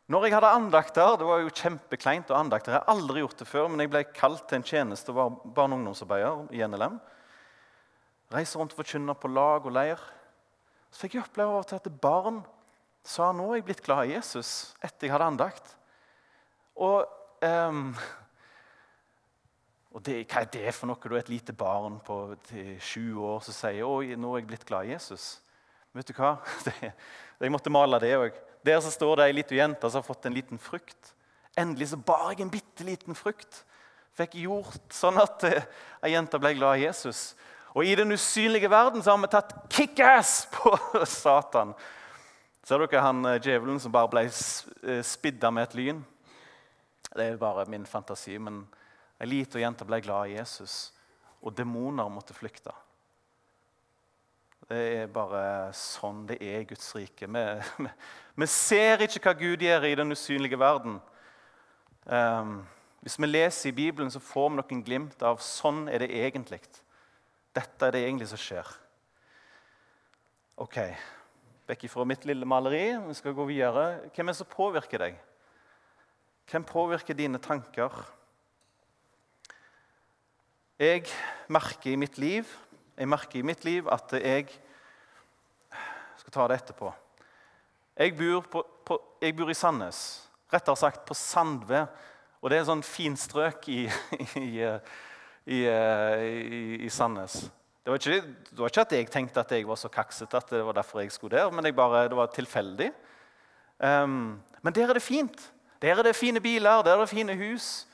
Når 0.09 0.25
jeg 0.25 0.33
hadde 0.33 0.49
andakter 0.57 1.17
Det 1.21 1.27
var 1.27 1.43
jo 1.43 1.51
kjempekleint 1.53 2.31
å 2.33 2.39
andakter. 2.39 2.73
Jeg 2.73 2.81
har 2.81 2.95
aldri 2.95 3.21
gjort 3.21 3.37
det 3.37 3.47
før, 3.47 3.67
men 3.69 3.83
jeg 3.83 3.91
ble 3.93 4.03
kalt 4.09 4.47
til 4.49 4.57
en 4.57 4.65
tjeneste 4.65 5.13
og 5.13 5.19
var 5.19 5.35
barne- 5.45 5.77
og 5.77 5.83
ungdomsarbeider 5.83 6.49
i 6.57 6.63
NLM. 6.65 6.97
Reise 8.29 8.59
rundt 8.59 8.75
og 8.75 8.83
forkynne 8.83 9.15
på 9.17 9.31
lag 9.33 9.65
og 9.65 9.73
leir. 9.73 10.01
Så 10.91 11.03
fikk 11.05 11.17
jeg 11.17 11.25
oppleve 11.25 11.53
av 11.53 11.63
og 11.63 11.67
til 11.69 11.79
at 11.79 11.91
barn 12.01 12.39
sa 13.05 13.31
nå 13.33 13.47
er 13.49 13.59
jeg 13.59 13.67
blitt 13.69 13.83
glad 13.85 14.09
i 14.09 14.15
Jesus 14.15 14.73
etter 14.83 15.07
jeg 15.07 15.13
hadde 15.15 15.29
andakt. 15.31 15.75
Og, 16.79 17.09
um, 17.41 17.93
og 19.95 20.03
det, 20.05 20.21
hva 20.29 20.43
er 20.43 20.51
det 20.53 20.73
for 20.77 20.89
noe? 20.89 21.01
Du 21.01 21.15
er 21.15 21.23
et 21.23 21.31
lite 21.33 21.55
barn 21.57 21.97
på 22.05 22.19
sju 22.85 23.17
år 23.17 23.41
som 23.45 23.55
sier 23.55 23.87
å, 23.87 23.99
nå 24.03 24.33
er 24.33 24.43
jeg 24.43 24.49
blitt 24.51 24.67
glad 24.69 24.87
i 24.87 24.93
Jesus. 24.93 25.31
Vet 25.97 26.11
du 26.11 26.13
hva? 26.19 26.37
Det, 26.67 26.93
jeg 27.39 27.53
måtte 27.53 27.71
male 27.71 28.01
det 28.03 28.11
òg. 28.19 28.35
Der 28.67 28.81
så 28.83 28.91
står 28.91 29.15
det 29.15 29.25
ei 29.29 29.35
lita 29.37 29.55
jente 29.55 29.87
som 29.87 30.01
har 30.01 30.05
fått 30.05 30.25
en 30.27 30.35
liten 30.35 30.59
frukt. 30.59 31.13
Endelig 31.57 31.93
så 31.93 31.99
bar 32.03 32.33
jeg 32.33 32.43
en 32.43 32.51
bitte 32.51 32.83
liten 32.83 33.15
frukt. 33.15 33.61
Fikk 34.19 34.35
gjort 34.41 34.91
sånn 34.91 35.17
at 35.21 35.45
uh, 35.47 35.61
ei 36.03 36.11
jente 36.13 36.41
ble 36.41 36.51
glad 36.57 36.81
i 36.81 36.83
Jesus. 36.83 37.31
Og 37.75 37.85
i 37.85 37.95
den 37.95 38.11
usynlige 38.11 38.69
verden 38.71 39.03
så 39.03 39.13
har 39.13 39.21
vi 39.21 39.31
tatt 39.31 39.53
kickass 39.69 40.47
på 40.53 40.73
Satan. 41.05 41.73
Ser 42.65 42.81
dere 42.83 43.03
han 43.03 43.25
eh, 43.25 43.39
djevelen 43.41 43.79
som 43.81 43.93
bare 43.93 44.09
ble 44.11 44.25
eh, 44.25 45.03
spidda 45.05 45.51
med 45.53 45.69
et 45.69 45.77
lyn? 45.77 46.03
Det 47.09 47.25
er 47.25 47.41
bare 47.41 47.65
min 47.69 47.85
fantasi, 47.89 48.37
men 48.37 48.63
ei 49.19 49.29
lita 49.29 49.61
jente 49.61 49.87
ble 49.87 50.01
glad 50.05 50.29
i 50.29 50.35
Jesus, 50.37 50.91
og 51.41 51.55
demoner 51.57 52.09
måtte 52.13 52.35
flykte. 52.37 52.73
Det 54.69 54.81
er 54.99 55.07
bare 55.09 55.71
sånn 55.73 56.27
det 56.29 56.37
er 56.45 56.59
i 56.61 56.67
Guds 56.69 56.91
rike. 56.93 57.25
Vi, 57.25 57.45
vi, 57.85 57.93
vi 58.43 58.49
ser 58.53 59.05
ikke 59.05 59.23
hva 59.25 59.37
Gud 59.39 59.65
gjør 59.65 59.87
i 59.89 59.95
den 59.97 60.13
usynlige 60.13 60.59
verden. 60.61 60.99
Um, 62.05 62.59
hvis 63.01 63.17
vi 63.17 63.29
leser 63.29 63.71
i 63.71 63.77
Bibelen, 63.77 64.11
så 64.11 64.21
får 64.21 64.49
vi 64.49 64.59
noen 64.59 64.83
glimt 64.85 65.25
av 65.25 65.41
sånn 65.41 65.87
er 65.89 66.03
det 66.03 66.11
egentlig. 66.21 66.61
Dette 67.55 67.87
er 67.87 67.95
det 67.95 68.03
egentlig 68.05 68.29
som 68.29 68.41
skjer. 68.41 68.69
Ok, 70.59 70.77
Vekk 71.69 71.85
fra 71.91 72.03
mitt 72.09 72.23
lille 72.25 72.47
maleri. 72.49 72.95
Vi 73.05 73.13
skal 73.17 73.35
gå 73.37 73.43
videre. 73.45 74.09
Hvem 74.09 74.29
er 74.29 74.33
det 74.33 74.39
som 74.39 74.49
påvirker 74.49 75.03
deg? 75.03 75.19
Hvem 76.49 76.63
påvirker 76.65 77.17
dine 77.17 77.37
tanker? 77.37 77.93
Jeg 80.79 81.05
merker 81.51 81.93
i 81.93 81.99
mitt 81.99 82.17
liv 82.17 82.49
jeg 82.99 83.07
merker 83.07 83.39
i 83.39 83.45
mitt 83.47 83.63
liv 83.63 83.87
at 83.91 84.11
jeg 84.19 84.49
skal 86.19 86.33
ta 86.35 86.47
det 86.49 86.57
etterpå. 86.59 86.91
Jeg 87.99 88.15
bor, 88.17 88.41
på, 88.51 88.63
på, 88.85 88.97
jeg 89.23 89.35
bor 89.37 89.51
i 89.51 89.55
Sandnes, 89.55 90.01
rettere 90.51 90.79
sagt 90.79 91.05
på 91.07 91.15
Sandve. 91.15 91.85
Og 92.39 92.51
det 92.51 92.57
er 92.57 92.63
et 92.63 92.69
sånn 92.69 92.83
fint 92.83 93.19
strøk 93.19 93.69
i, 93.71 93.85
i, 94.39 94.51
i, 95.49 95.59
i 96.85 96.89
Sandnes. 96.93 97.41
Det 97.83 97.91
var, 97.91 97.97
ikke, 97.97 98.33
det 98.51 98.59
var, 98.59 98.69
ikke, 98.69 98.81
at 98.81 98.91
jeg 98.93 99.09
tenkte 99.09 99.41
at 99.41 99.51
jeg 99.55 99.65
var 99.67 99.77
så 99.79 99.89
kaksete 99.89 100.37
at 100.37 100.51
det 100.53 100.59
var 100.65 100.75
derfor 100.77 101.01
jeg 101.01 101.11
skulle 101.11 101.37
der, 101.37 101.49
men 101.51 101.65
bare, 101.75 102.03
det 102.11 102.17
var 102.17 102.29
tilfeldig. 102.33 102.91
Um, 103.79 104.41
men 104.61 104.75
der 104.75 104.89
er 104.89 104.93
det 104.93 105.01
fint. 105.01 105.51
Der 105.81 105.95
er 105.95 106.03
det 106.03 106.15
fine 106.15 106.41
biler, 106.41 106.83
der 106.83 106.93
er 106.93 106.99
det 106.99 107.09
fine 107.09 107.35
hus. 107.39 107.87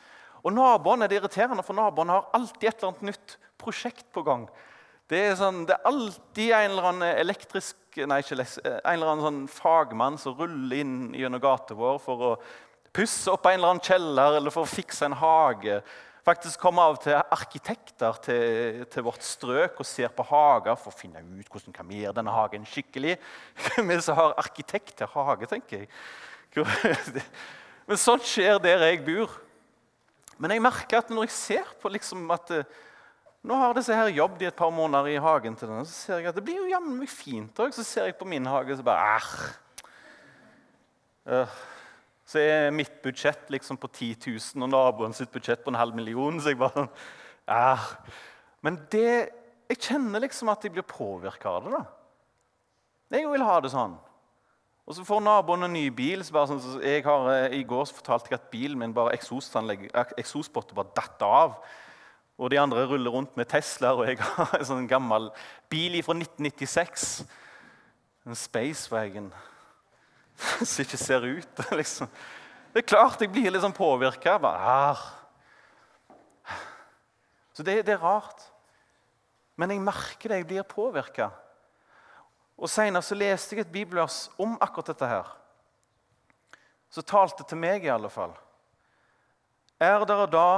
Og 0.43 0.53
naboene 0.53 1.05
er 1.05 1.09
det 1.09 1.21
irriterende, 1.21 1.63
for 1.63 1.77
naboene 1.77 2.17
har 2.17 2.29
alltid 2.33 2.67
et 2.67 2.75
eller 2.75 2.91
annet 2.91 3.07
nytt 3.11 3.37
prosjekt 3.61 4.05
på 4.13 4.23
gang. 4.25 4.49
Det 5.09 5.19
er, 5.21 5.35
sånn, 5.37 5.63
det 5.69 5.75
er 5.75 5.87
alltid 5.87 6.51
en 6.57 6.71
eller 6.71 6.89
annen 6.89 7.19
elektrisk, 7.21 7.77
nei, 8.09 8.19
ikke, 8.23 8.41
en 8.41 8.79
eller 8.89 9.11
annen 9.11 9.25
sånn 9.25 9.41
fagmann 9.53 10.17
som 10.21 10.35
ruller 10.37 10.81
inn 10.81 10.95
gjennom 11.13 11.41
gata 11.43 11.77
vår 11.77 11.99
for 12.01 12.23
å 12.25 12.31
pusse 12.95 13.29
opp 13.31 13.45
en 13.45 13.59
eller 13.59 13.75
annen 13.75 13.85
kjeller 13.85 14.39
eller 14.39 14.53
for 14.53 14.65
å 14.65 14.71
fikse 14.71 15.05
en 15.05 15.17
hage. 15.19 15.79
Faktisk 16.25 16.57
kommer 16.57 16.87
av 16.87 16.95
og 16.95 17.03
til 17.03 17.13
arkitekter 17.13 18.15
til, 18.25 18.85
til, 18.89 19.03
vårt 19.05 19.21
strøk 19.21 19.77
og 19.77 19.85
ser 19.85 20.09
på 20.09 20.25
hager 20.25 20.77
for 20.81 20.89
å 20.89 20.97
finne 20.97 21.21
ut 21.21 21.51
hvordan 21.51 21.75
kan 21.75 21.85
vi 21.85 21.99
gjøre 22.01 22.17
denne 22.17 22.33
hagen 22.33 22.65
skikkelig. 22.65 23.19
Vi 23.89 23.97
som 24.01 24.17
har 24.17 24.33
arkitekt 24.41 24.95
til 24.97 25.11
hage, 25.13 25.45
tenker 25.51 25.83
jeg. 25.83 25.91
Men 27.85 28.01
sånt 28.01 28.25
skjer 28.25 28.57
der 28.63 28.87
jeg 28.87 29.03
bor. 29.05 29.35
Men 30.41 30.55
jeg 30.55 30.63
merker 30.65 31.03
at 31.03 31.13
når 31.13 31.27
jeg 31.27 31.35
ser 31.35 31.69
på 31.81 31.93
liksom 31.93 32.25
at 32.33 32.57
eh, 32.57 32.73
Nå 33.45 33.53
har 33.61 33.75
disse 33.77 33.93
her 33.93 34.07
jobbet 34.09 34.41
i 34.41 34.47
et 34.49 34.55
par 34.57 34.71
måneder 34.73 35.05
i 35.11 35.19
hagen 35.21 35.53
til 35.53 35.69
denne, 35.69 35.83
så 35.85 35.93
ser 35.93 36.17
jeg 36.17 36.31
at 36.31 36.37
det 36.39 36.41
blir 36.47 36.63
jo 36.63 36.71
jammen 36.71 36.95
meg 36.97 37.11
fint 37.13 37.59
òg. 37.61 37.75
Så 37.77 37.83
ser 37.85 38.07
jeg 38.09 38.15
på 38.17 38.25
min 38.25 38.49
hage 38.49 38.73
og 38.73 38.79
så 38.79 38.85
bare 38.87 39.19
Æh. 41.29 41.53
Så 42.25 42.41
er 42.41 42.73
mitt 42.73 43.01
budsjett 43.03 43.51
liksom 43.53 43.77
på 43.77 43.87
10 43.91 44.15
000 44.55 44.65
og 44.65 44.71
naboen 44.71 45.13
sitt 45.13 45.31
budsjett 45.33 45.61
på 45.63 45.69
en 45.69 45.77
halv 45.77 45.95
million. 45.97 46.39
Så 46.41 46.53
jeg 46.53 46.61
bare 46.61 46.87
ja. 47.45 47.77
Men 48.65 48.79
det, 48.91 49.29
jeg 49.69 49.77
kjenner 49.77 50.23
liksom 50.23 50.49
at 50.49 50.65
jeg 50.65 50.73
blir 50.73 50.87
påvirka 50.89 51.53
av 51.53 51.67
det. 51.67 51.77
da. 51.77 51.85
Jeg 53.13 53.29
vil 53.29 53.45
ha 53.45 53.59
det 53.61 53.71
sånn. 53.73 53.93
Og 54.85 54.97
så 54.97 55.05
får 55.05 55.21
naboen 55.25 55.65
en 55.65 55.73
ny 55.73 55.87
bil. 55.93 56.23
så 56.25 56.33
bare 56.33 56.49
sånn, 56.49 56.61
så 56.61 56.81
jeg 56.81 57.05
har, 57.05 57.29
eh, 57.33 57.59
I 57.59 57.63
går 57.63 57.85
så 57.85 57.97
fortalte 57.97 58.29
jeg 58.29 58.39
at 58.39 58.51
bilen 58.51 58.79
min 58.79 58.93
bare 58.93 59.13
eksospotter 59.13 60.75
bare 60.77 60.93
datt 60.95 61.21
av. 61.21 61.57
Og 62.37 62.49
de 62.49 62.59
andre 62.59 62.85
ruller 62.85 63.11
rundt 63.11 63.37
med 63.37 63.47
Teslaer, 63.47 63.95
og 63.95 64.07
jeg 64.07 64.19
har 64.19 64.57
en 64.59 64.65
sånn 64.65 64.87
gammel 64.87 65.31
bil 65.69 66.01
fra 66.03 66.13
1996. 66.13 67.25
En 68.25 68.35
Spacewagon 68.35 69.31
som 70.65 70.83
ikke 70.83 70.99
ser 70.99 71.27
ut. 71.27 71.61
liksom. 71.79 72.09
Det 72.73 72.83
er 72.83 72.89
klart 72.89 73.21
jeg 73.23 73.31
blir 73.31 73.53
litt 73.53 73.63
sånn 73.63 73.75
påvirka. 73.75 74.35
Ah. 74.43 75.05
Så 77.55 77.63
det, 77.63 77.81
det, 77.87 77.95
er 77.95 78.03
rart. 78.03 78.43
Men 79.55 79.71
jeg 79.71 79.83
merker 79.83 80.31
det, 80.31 80.41
jeg 80.41 80.49
blir 80.49 80.67
påvirka. 80.67 81.29
Og 82.55 82.71
Senere 82.71 83.19
leste 83.19 83.55
jeg 83.55 83.65
et 83.65 83.71
bibelvers 83.71 84.25
om 84.39 84.57
akkurat 84.63 84.91
dette 84.91 85.07
her. 85.07 85.31
Så 86.91 87.03
talte 87.03 87.43
til 87.47 87.59
meg, 87.59 87.83
i 87.83 87.91
alle 87.91 88.11
fall. 88.11 88.35
Er 89.79 90.03
dere 90.07 90.27
da 90.31 90.49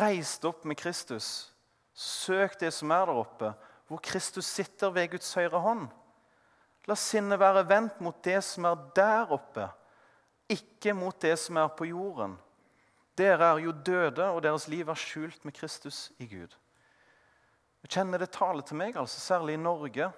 reist 0.00 0.44
opp 0.44 0.66
med 0.68 0.76
Kristus, 0.80 1.48
søk 1.96 2.58
det 2.60 2.72
som 2.76 2.92
er 2.92 3.08
der 3.08 3.20
oppe, 3.22 3.52
hvor 3.88 4.00
Kristus 4.04 4.48
sitter 4.48 4.92
ved 4.92 5.08
Guds 5.14 5.32
høyre 5.34 5.60
hånd. 5.64 5.88
La 6.90 6.96
sinnet 6.98 7.38
være 7.38 7.62
vendt 7.70 8.00
mot 8.02 8.16
det 8.26 8.40
som 8.42 8.66
er 8.66 8.78
der 8.96 9.30
oppe, 9.30 9.68
ikke 10.50 10.90
mot 10.96 11.14
det 11.22 11.36
som 11.38 11.60
er 11.62 11.68
på 11.70 11.86
jorden. 11.86 12.32
Dere 13.14 13.52
er 13.52 13.60
jo 13.62 13.74
døde, 13.86 14.24
og 14.26 14.40
deres 14.42 14.66
liv 14.72 14.88
er 14.90 14.98
skjult 14.98 15.44
med 15.46 15.54
Kristus 15.54 16.08
i 16.18 16.26
Gud. 16.26 16.56
Jeg 17.84 17.92
kjenner 17.94 18.18
det 18.18 18.32
taler 18.34 18.66
til 18.66 18.80
meg, 18.80 18.98
altså, 18.98 19.20
særlig 19.22 19.54
i 19.54 19.62
Norge. 19.62 20.10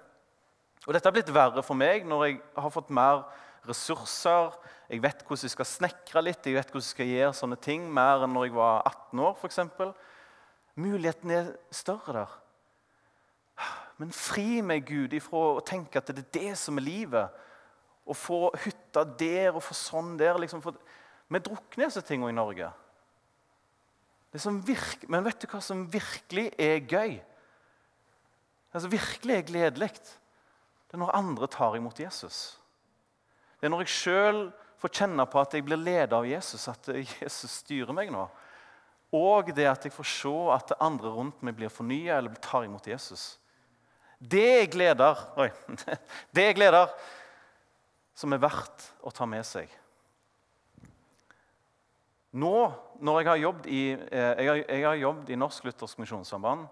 Og 0.87 0.96
Dette 0.96 1.11
har 1.11 1.14
blitt 1.14 1.35
verre 1.35 1.62
for 1.62 1.78
meg 1.78 2.06
når 2.08 2.24
jeg 2.24 2.38
har 2.56 2.72
fått 2.74 2.90
mer 2.94 3.26
ressurser. 3.68 4.56
Jeg 4.88 5.04
vet 5.04 5.20
hvordan 5.22 5.46
jeg 5.46 5.54
skal 5.54 5.68
snekre 5.68 6.24
litt, 6.24 6.46
jeg 6.46 6.56
vet 6.56 6.72
hvordan 6.72 6.87
jeg 6.87 6.94
skal 6.96 7.12
gjøre 7.12 7.37
sånne 7.38 7.61
ting 7.62 7.85
mer 7.92 8.24
enn 8.24 8.32
når 8.35 8.48
jeg 8.48 8.56
var 8.56 8.80
18 8.88 9.22
år. 9.28 9.37
Eksempel. 9.50 9.92
Muligheten 10.80 11.37
er 11.37 11.52
større 11.68 12.16
der. 12.22 12.41
Men 14.00 14.12
fri 14.14 14.62
meg, 14.64 14.87
Gud, 14.88 15.12
ifra 15.16 15.42
å 15.57 15.64
tenke 15.66 16.00
at 16.00 16.11
det 16.11 16.24
er 16.24 16.31
det 16.38 16.55
som 16.61 16.78
er 16.81 16.87
livet. 16.87 17.42
Å 18.09 18.16
få 18.16 18.46
hytta 18.64 19.05
der 19.05 19.52
og 19.52 19.62
få 19.64 19.76
sånn 19.78 20.16
der. 20.20 20.40
Liksom, 20.42 20.62
for 20.64 20.78
vi 21.33 21.40
drukner 21.42 21.87
disse 21.87 22.02
tingene 22.07 22.33
i 22.33 22.37
Norge. 22.37 22.70
Virker, 24.33 25.09
men 25.12 25.24
vet 25.26 25.42
du 25.42 25.46
hva 25.50 25.61
som 25.61 25.85
virkelig 25.92 26.48
er 26.61 26.81
gøy? 26.88 27.18
Det 28.72 28.81
som 28.81 28.92
Virkelig 28.92 29.35
er 29.37 29.48
gledelig 29.48 29.90
det 29.92 30.96
er 30.96 31.00
når 31.00 31.14
andre 31.16 31.46
tar 31.48 31.76
imot 31.76 32.00
Jesus. 32.00 32.59
Det 33.57 33.64
er 33.64 33.72
når 33.72 33.85
jeg 33.87 33.92
sjøl 33.94 34.40
får 34.83 34.92
kjenne 34.98 35.24
på 35.24 35.40
at 35.40 35.55
jeg 35.57 35.64
blir 35.64 35.81
ledet 35.81 36.12
av 36.12 36.26
Jesus, 36.28 36.66
at 36.68 36.88
Jesus 37.22 37.62
styrer 37.62 37.96
meg 37.96 38.11
nå. 38.12 38.26
Og 39.16 39.52
det 39.57 39.68
at 39.68 39.87
jeg 39.87 39.94
får 39.94 40.09
se 40.09 40.33
at 40.52 40.74
andre 40.81 41.12
rundt 41.12 41.40
meg 41.44 41.57
blir 41.57 41.72
fornya 41.72 42.18
eller 42.18 42.37
tar 42.44 42.66
imot 42.66 42.88
Jesus. 42.88 43.38
Det 44.22 44.44
er 44.61 44.68
gleder 44.70 45.18
Oi. 45.40 45.48
Det 46.35 46.44
er 46.46 46.54
gleder 46.56 46.92
som 48.14 48.32
er 48.35 48.42
verdt 48.42 48.85
å 49.02 49.11
ta 49.11 49.26
med 49.26 49.42
seg. 49.46 49.70
Nå, 52.32 52.54
når 53.02 53.18
jeg 53.18 53.28
har 53.28 53.40
jobbet 53.40 53.66
i, 53.66 53.80
eh, 53.92 54.30
jeg 54.38 54.48
har, 54.48 54.61
jeg 54.62 54.85
har 54.87 55.00
jobbet 55.00 55.32
i 55.32 55.38
Norsk 55.40 55.66
Luthersk 55.66 55.98
Misjonssamband 56.00 56.68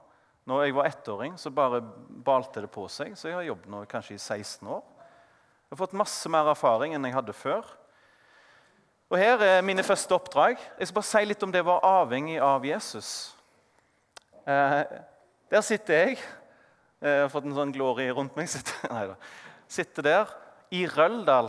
når 0.48 0.62
jeg 0.64 0.74
var 0.74 0.88
ettåring, 0.88 1.34
så 1.38 1.50
bare 1.52 1.82
balte 2.24 2.62
det 2.64 2.70
på 2.72 2.86
seg. 2.90 3.12
Så 3.18 3.28
jeg 3.28 3.36
har 3.36 3.44
jobbet 3.44 3.70
nå 3.70 3.82
kanskje 3.90 4.16
i 4.16 4.18
16 4.22 4.66
år. 4.66 4.80
Jeg 5.68 5.74
har 5.76 5.82
fått 5.82 5.98
masse 6.00 6.32
mer 6.32 6.48
erfaring 6.50 6.96
enn 6.96 7.06
jeg 7.06 7.14
hadde 7.14 7.36
før. 7.36 7.68
Og 9.10 9.18
Her 9.18 9.42
er 9.42 9.66
mine 9.66 9.84
første 9.86 10.14
oppdrag. 10.16 10.58
Jeg 10.78 10.88
skal 10.88 10.96
bare 10.96 11.10
si 11.10 11.22
litt 11.26 11.44
om 11.46 11.52
det 11.54 11.62
var 11.66 11.84
avhengig 11.86 12.38
av 12.42 12.64
Jesus. 12.66 13.10
Eh, 14.46 14.82
der 15.50 15.66
sitter 15.66 16.06
jeg. 16.06 16.20
Eh, 17.00 17.14
jeg 17.16 17.24
har 17.24 17.32
fått 17.32 17.48
en 17.48 17.56
sånn 17.56 17.72
glorie 17.72 18.12
rundt 18.12 18.36
meg. 18.36 18.48
Sitter, 18.52 19.14
sitter 19.70 20.04
der 20.04 20.32
i 20.74 20.84
Røldal 20.90 21.48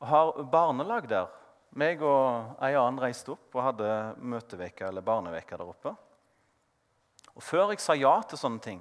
og 0.00 0.08
har 0.10 0.30
barnelag 0.50 1.08
der. 1.10 1.28
Meg 1.78 2.00
og 2.02 2.56
ei 2.64 2.72
annen 2.74 2.98
reiste 2.98 3.30
opp 3.36 3.54
og 3.54 3.62
hadde 3.62 3.90
møteveke 4.18 4.88
eller 4.88 5.06
barneveke 5.06 5.58
der 5.58 5.70
oppe. 5.70 5.92
Og 7.30 7.44
Før 7.46 7.70
jeg 7.70 7.82
sa 7.84 7.94
ja 7.94 8.16
til 8.26 8.40
sånne 8.40 8.62
ting, 8.64 8.80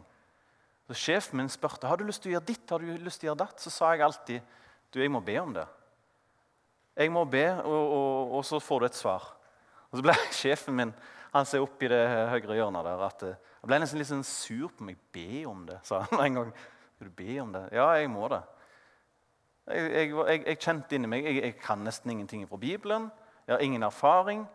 så 0.90 0.98
sjefen 0.98 1.38
min 1.38 1.52
spurte 1.54 1.86
har 1.86 2.00
du 2.00 2.08
lyst 2.08 2.24
til 2.24 2.32
å 2.32 2.38
gjøre 2.38 2.48
ditt, 2.48 2.64
har 2.72 2.82
du 2.82 3.04
lyst 3.06 3.22
til 3.22 3.28
å 3.28 3.30
gjøre 3.30 3.44
datt, 3.44 3.62
så 3.62 3.70
sa 3.70 3.92
jeg 3.94 4.08
alltid 4.08 4.56
Du, 4.90 4.98
jeg 4.98 5.12
må 5.14 5.20
be 5.22 5.36
om 5.38 5.52
det. 5.54 5.68
Jeg 6.98 7.12
må 7.14 7.22
be, 7.30 7.46
og, 7.62 7.92
og, 7.94 8.32
og 8.40 8.46
så 8.48 8.58
får 8.58 8.80
du 8.80 8.86
et 8.88 8.98
svar. 8.98 9.28
Og 9.92 10.00
så 10.00 10.06
ble 10.08 10.16
sjefen 10.40 10.80
min 10.80 10.94
han 11.32 11.46
ser 11.46 11.64
opp 11.64 11.82
i 11.84 11.90
det 11.92 12.02
høyre 12.32 12.58
hjørnet 12.58 12.88
der, 12.88 13.02
at 13.06 13.26
han 13.26 13.34
eh, 13.36 13.66
ble 13.70 13.80
nesten 13.82 14.02
litt 14.02 14.10
sånn 14.10 14.26
sur 14.26 14.70
på 14.74 14.86
meg. 14.88 15.00
Be 15.14 15.44
om 15.50 15.66
det, 15.68 15.80
sa 15.86 16.04
han 16.10 16.22
en 16.26 16.40
gang. 16.40 16.54
Skal 16.96 17.10
du 17.10 17.16
be 17.16 17.36
om 17.44 17.52
det? 17.56 17.66
Ja, 17.78 17.90
jeg 18.00 18.10
må 18.12 18.28
det. 18.32 18.42
Jeg, 19.70 19.90
jeg, 19.94 20.14
jeg, 20.18 20.46
jeg 20.48 20.62
kjente 20.64 20.98
inni 20.98 21.10
meg 21.12 21.28
jeg, 21.30 21.52
kan 21.62 21.84
nesten 21.86 22.16
ingenting 22.16 22.48
fra 22.50 22.58
Bibelen. 22.60 23.10
Jeg 23.46 23.56
har 23.56 23.66
ingen 23.66 23.86
erfaring. 23.86 24.48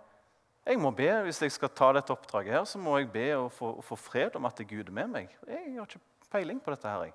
Jeg 0.65 0.81
må 0.81 0.91
be, 0.97 1.11
Hvis 1.27 1.43
jeg 1.43 1.53
skal 1.53 1.71
ta 1.77 1.93
dette 1.93 2.13
oppdraget, 2.15 2.53
her, 2.57 2.65
så 2.65 2.81
må 2.81 2.97
jeg 2.99 3.11
be 3.13 3.27
og 3.37 3.53
få, 3.53 3.77
få 3.85 3.99
fred 4.01 4.37
om 4.37 4.49
at 4.49 4.57
det 4.59 4.65
er 4.67 4.77
Gud 4.77 4.91
med 4.97 5.13
meg. 5.13 5.37
Jeg 5.47 5.77
har 5.77 5.87
ikke 5.87 6.31
peiling 6.33 6.63
på 6.63 6.73
dette. 6.73 6.89
her. 6.89 7.03
Jeg. 7.05 7.15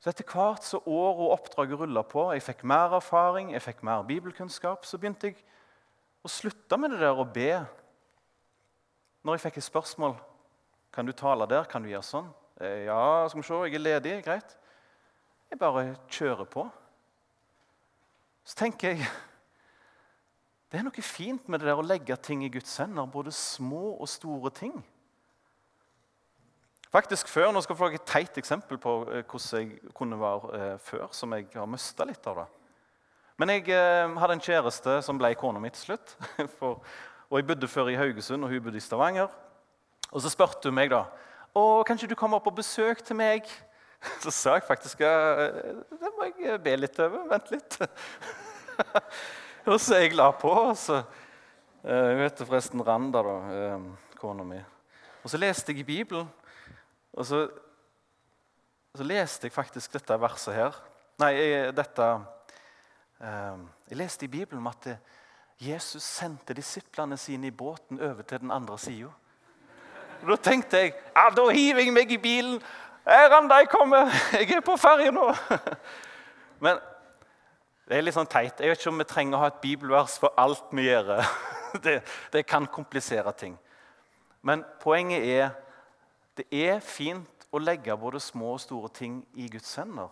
Så 0.00 0.10
Etter 0.10 0.26
hvert 0.30 0.64
så 0.64 0.80
år 0.86 1.20
og 1.20 1.32
oppdraget 1.34 1.80
rulla 1.80 2.02
på, 2.02 2.28
jeg 2.32 2.42
fikk 2.42 2.64
mer 2.64 2.96
erfaring, 2.98 3.52
jeg 3.52 3.62
fikk 3.62 3.82
mer 3.86 4.04
bibelkunnskap, 4.06 4.84
så 4.86 4.98
begynte 4.98 5.30
jeg 5.30 5.40
å 6.26 6.30
slutta 6.30 6.78
med 6.80 6.94
det 6.94 7.02
der 7.04 7.18
å 7.18 7.26
be. 7.26 7.52
Når 9.22 9.36
jeg 9.36 9.46
fikk 9.46 9.60
et 9.60 9.68
spørsmål 9.68 10.16
kan 10.94 11.06
du 11.06 11.12
tale 11.12 11.46
der, 11.50 11.66
kan 11.68 11.84
du 11.84 11.90
gjøre 11.90 12.06
sånn? 12.06 12.28
Eh, 12.60 12.86
ja, 12.86 13.26
skal 13.28 13.42
vi 13.42 13.46
se, 13.46 13.60
jeg 13.66 13.76
er 13.76 13.84
ledig. 13.84 14.16
Greit. 14.24 14.56
Jeg 15.50 15.60
bare 15.60 15.94
kjører 16.08 16.48
på. 16.50 16.66
Så 18.46 18.58
tenker 18.58 18.94
jeg 18.94 19.06
det 20.70 20.80
er 20.80 20.86
noe 20.86 21.04
fint 21.04 21.46
med 21.50 21.62
det 21.62 21.70
der 21.70 21.78
å 21.80 21.86
legge 21.86 22.16
ting 22.18 22.42
i 22.46 22.50
Guds 22.52 22.74
hender, 22.82 23.06
både 23.10 23.34
små 23.34 23.96
og 23.96 24.08
store 24.10 24.50
ting. 24.56 24.74
Faktisk 26.92 27.28
før, 27.28 27.50
Nå 27.52 27.60
skal 27.60 27.74
jeg 27.74 27.82
få 27.82 27.88
et 27.92 28.08
teit 28.08 28.38
eksempel 28.40 28.80
på 28.80 28.98
eh, 29.10 29.24
hvordan 29.26 29.62
jeg 29.62 29.94
kunne 29.96 30.18
være 30.20 30.58
eh, 30.58 30.78
før, 30.80 31.10
som 31.12 31.34
jeg 31.36 31.50
har 31.54 31.68
mista 31.68 32.06
litt 32.08 32.30
av. 32.30 32.40
det. 32.40 32.65
Men 33.36 33.52
jeg 33.52 33.68
eh, 33.68 34.16
hadde 34.16 34.38
en 34.38 34.40
kjæreste 34.40 35.00
som 35.04 35.18
ble 35.20 35.34
kona 35.36 35.60
mi 35.60 35.68
til 35.74 35.90
slutt. 35.90 36.16
For, 36.58 36.80
og 37.26 37.38
Jeg 37.40 37.46
bodde 37.46 37.68
før 37.68 37.90
i 37.92 37.98
Haugesund, 37.98 38.44
og 38.44 38.50
hun 38.50 38.62
bodde 38.62 38.80
i 38.80 38.84
Stavanger. 38.84 39.28
Og 40.10 40.22
Så 40.22 40.30
spurte 40.32 40.70
hun 40.70 40.78
meg 40.78 40.92
da 40.94 41.04
«Å, 41.56 41.82
kan 41.88 41.96
ikke 41.96 42.10
du 42.12 42.18
komme 42.20 42.38
på 42.44 42.52
besøk 42.52 43.00
til 43.04 43.16
meg. 43.16 43.48
Så 44.24 44.32
sa 44.34 44.56
jeg 44.58 44.66
faktisk 44.68 45.00
eh, 45.04 45.44
det 45.88 46.12
må 46.16 46.28
jeg 46.28 46.60
be 46.64 46.74
litt 46.76 46.98
over. 47.00 47.24
Vent 47.30 47.52
litt. 47.54 47.78
og 49.70 49.78
så 49.80 50.02
jeg 50.02 50.16
la 50.16 50.30
på. 50.36 50.52
og 50.52 50.76
så, 50.76 51.00
eh, 51.82 52.08
Hun 52.12 52.24
heter 52.24 52.48
forresten 52.48 52.84
Randa, 52.84 53.22
da, 53.24 53.36
eh, 53.56 54.16
kona 54.20 54.44
mi. 54.44 54.60
Og 55.24 55.32
så 55.32 55.40
leste 55.40 55.72
jeg 55.72 55.80
i 55.82 55.88
Bibelen. 55.88 56.28
Og 57.16 57.24
så, 57.26 57.46
så, 58.94 59.04
leste 59.04 59.48
jeg 59.48 59.56
faktisk 59.56 59.96
dette 59.96 60.20
verset 60.20 60.54
her. 60.54 60.76
Nei, 61.24 61.32
dette 61.72 62.04
eh, 62.04 62.26
Jeg 63.20 63.96
leste 63.96 64.26
i 64.26 64.28
Bibelen 64.28 64.60
om 64.60 64.66
at 64.66 64.88
Jesus 65.60 66.02
sendte 66.02 66.54
disiplene 66.54 67.16
sine 67.16 67.46
i 67.46 67.54
båten 67.54 68.00
over 68.00 68.22
til 68.22 68.40
den 68.40 68.50
andre 68.50 68.78
sida. 68.78 69.08
Da 70.26 70.36
tenkte 70.36 70.76
jeg 70.76 70.92
ja, 70.92 71.28
da 71.30 71.46
hiver 71.48 71.80
jeg 71.80 71.92
meg 71.92 72.12
i 72.12 72.20
bilen. 72.20 72.60
Randa, 73.06 73.60
jeg 73.62 73.68
kommer! 73.68 74.10
Jeg 74.32 74.50
er 74.56 74.64
på 74.64 74.76
ferja 74.76 75.12
nå! 75.14 75.30
Men 76.64 76.80
det 77.86 77.98
er 77.98 78.02
litt 78.02 78.16
sånn 78.16 78.28
teit. 78.28 78.58
Jeg 78.58 78.72
vet 78.72 78.80
ikke 78.80 78.90
om 78.90 79.00
vi 79.00 79.06
trenger 79.08 79.38
å 79.38 79.42
ha 79.44 79.50
et 79.52 79.60
bibelvers 79.62 80.16
for 80.20 80.34
alt 80.40 80.72
vi 80.74 80.88
gjør. 80.88 81.20
Det, 81.76 81.98
det 82.32 82.46
kan 82.48 82.64
komplisere 82.72 83.34
ting. 83.36 83.52
Men 84.40 84.62
poenget 84.80 85.26
er 85.28 85.50
det 86.38 86.46
er 86.48 86.78
fint 86.80 87.44
å 87.52 87.60
legge 87.60 87.92
både 88.00 88.20
små 88.22 88.54
og 88.54 88.62
store 88.62 88.88
ting 88.96 89.18
i 89.36 89.50
Guds 89.52 89.74
hender. 89.76 90.08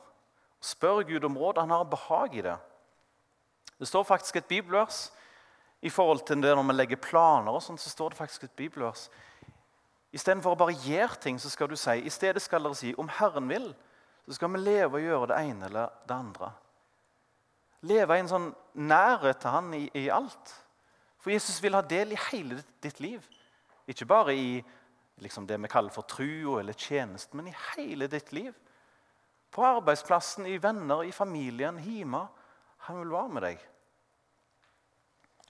Spør 0.60 1.06
Gud 1.08 1.24
om 1.24 1.38
råd. 1.40 1.62
Han 1.62 1.72
har 1.72 1.86
behag 1.88 2.36
i 2.36 2.44
det. 2.44 2.58
Det 3.84 3.88
står 3.88 4.06
faktisk 4.08 4.36
et 4.40 4.46
bibelvers 4.48 5.10
i 5.84 5.90
forhold 5.92 6.22
til 6.24 6.40
det 6.40 6.54
når 6.56 6.64
vi 6.64 6.72
legger 6.72 6.96
planer. 6.96 7.52
og 7.52 7.62
sånt, 7.62 7.80
så 7.80 7.90
står 7.90 8.08
det 8.08 8.16
faktisk 8.16 8.44
et 8.44 8.54
bibelvers. 8.56 9.10
Istedenfor 10.12 10.54
å 10.54 10.56
bare 10.56 10.76
gjøre 10.86 11.18
ting, 11.20 11.40
så 11.40 11.50
skal 11.52 11.68
du 11.68 11.76
si 11.76 11.98
i 12.00 12.12
stedet 12.12 12.40
skal 12.40 12.64
dere 12.64 12.78
si 12.78 12.94
om 12.96 13.10
Herren 13.12 13.48
vil, 13.48 13.66
så 14.24 14.38
skal 14.38 14.54
vi 14.54 14.62
leve 14.62 14.96
og 14.96 15.04
gjøre 15.04 15.26
det 15.34 15.40
ene 15.50 15.68
eller 15.68 15.90
det 16.08 16.16
andre. 16.16 16.48
Leve 17.84 18.16
i 18.16 18.22
en 18.22 18.30
sånn 18.32 18.46
nærhet 18.72 19.42
til 19.42 19.52
Han 19.52 19.68
i, 19.76 19.82
i 19.92 20.06
alt. 20.08 20.54
For 21.20 21.34
Jesus 21.34 21.60
vil 21.60 21.76
ha 21.76 21.82
del 21.84 22.16
i 22.16 22.22
hele 22.30 22.62
ditt, 22.80 23.02
liv. 23.04 23.20
Ikke 23.84 24.08
bare 24.08 24.32
i 24.32 24.64
liksom 25.20 25.44
det 25.44 25.60
vi 25.60 25.68
kaller 25.68 25.92
for 25.92 26.08
trua 26.08 26.62
eller 26.62 26.72
tjenesten, 26.72 27.36
men 27.36 27.52
i 27.52 27.58
hele 27.74 28.08
ditt 28.08 28.32
liv. 28.32 28.56
På 29.52 29.68
arbeidsplassen, 29.74 30.48
i 30.48 30.56
venner, 30.56 31.04
i 31.04 31.12
familien, 31.12 31.76
hjemme. 31.84 32.24
Han 32.88 33.02
vil 33.02 33.12
være 33.12 33.28
med 33.36 33.48
deg. 33.50 33.70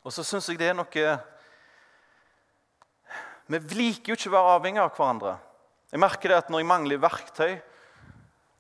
Og 0.05 0.13
så 0.13 0.25
syns 0.27 0.51
jeg 0.51 0.61
det 0.61 0.69
er 0.71 0.77
noe 0.77 1.15
Vi 3.49 3.61
liker 3.77 4.13
jo 4.13 4.19
ikke 4.19 4.31
å 4.33 4.37
være 4.37 4.57
avhengig 4.59 4.83
av 4.83 4.93
hverandre. 4.97 5.39
Jeg 5.93 6.03
merker 6.03 6.33
det 6.33 6.43
at 6.43 6.53
Når 6.53 6.63
jeg 6.63 6.69
mangler 6.69 7.03
verktøy, 7.03 7.55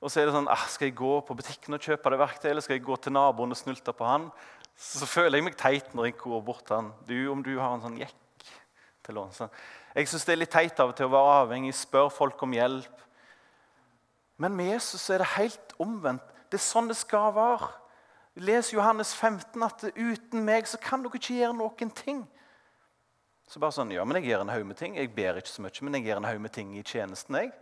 og 0.05 0.13
så 0.13 0.21
er 0.21 0.29
det 0.29 0.35
sånn 0.37 0.51
ah, 0.53 0.67
Skal 0.69 0.91
jeg 0.91 0.99
gå 0.99 1.15
på 1.25 1.37
butikken 1.37 1.77
og 1.77 1.85
kjøpe 1.85 2.13
det 2.13 2.21
verktøyet, 2.21 2.51
eller 2.53 2.65
skal 2.65 2.79
jeg 2.79 2.85
gå 2.85 2.97
til 3.01 3.17
naboen 3.17 3.55
og 3.55 3.61
snulte 3.61 3.95
på 3.97 4.09
han? 4.09 4.29
Så 4.75 5.07
føler 5.07 5.39
jeg 5.39 5.47
meg 5.47 5.57
teit 5.61 5.95
når 5.95 6.11
jeg 6.11 6.19
går 6.21 6.43
bort 6.45 6.65
til 6.67 6.81
han. 6.81 6.91
Du, 7.07 7.17
om 7.31 7.45
du 7.45 7.55
har 7.61 7.77
en 7.77 7.85
sånn 7.85 8.01
jekk 8.01 8.49
til 9.05 9.17
låns. 9.17 9.41
Jeg 9.95 10.11
syns 10.11 10.27
det 10.27 10.35
er 10.35 10.41
litt 10.41 10.53
teit 10.53 10.81
av 10.83 10.91
og 10.91 10.99
til 10.99 11.07
å 11.07 11.15
være 11.15 11.39
avhengig, 11.45 11.75
spørre 11.79 12.13
folk 12.13 12.43
om 12.43 12.57
hjelp. 12.57 13.05
Men 14.43 14.57
med 14.59 14.73
Jesus 14.73 15.07
er 15.15 15.23
det 15.23 15.35
helt 15.37 15.75
omvendt. 15.81 16.27
Det 16.51 16.59
er 16.59 16.65
sånn 16.65 16.91
det 16.91 16.99
skal 16.99 17.31
være. 17.37 17.71
Leser 18.35 18.77
Johannes 18.79 19.15
15 19.15 19.63
at 19.63 19.85
uten 19.95 20.43
meg 20.43 20.67
så 20.67 20.79
kan 20.83 21.05
dere 21.05 21.21
ikke 21.21 21.37
gjøre 21.37 21.55
noen 21.55 21.93
ting. 21.95 22.25
Så 23.47 23.61
bare 23.63 23.77
sånn, 23.77 23.93
ja, 23.95 24.03
men 24.05 24.19
Jeg 24.19 24.33
gjør 24.33 24.43
en 24.43 24.55
haug 24.55 24.65
med 24.67 24.77
ting. 24.77 24.97
Jeg 24.97 25.13
ber 25.15 25.39
ikke 25.39 25.53
så 25.53 25.63
mye, 25.63 25.85
men 25.85 25.99
jeg 25.99 26.09
gjør 26.09 26.23
en 26.23 26.31
haug 26.31 26.41
med 26.41 26.53
ting 26.53 26.73
i 26.79 26.83
tjenesten. 26.83 27.37
jeg. 27.37 27.53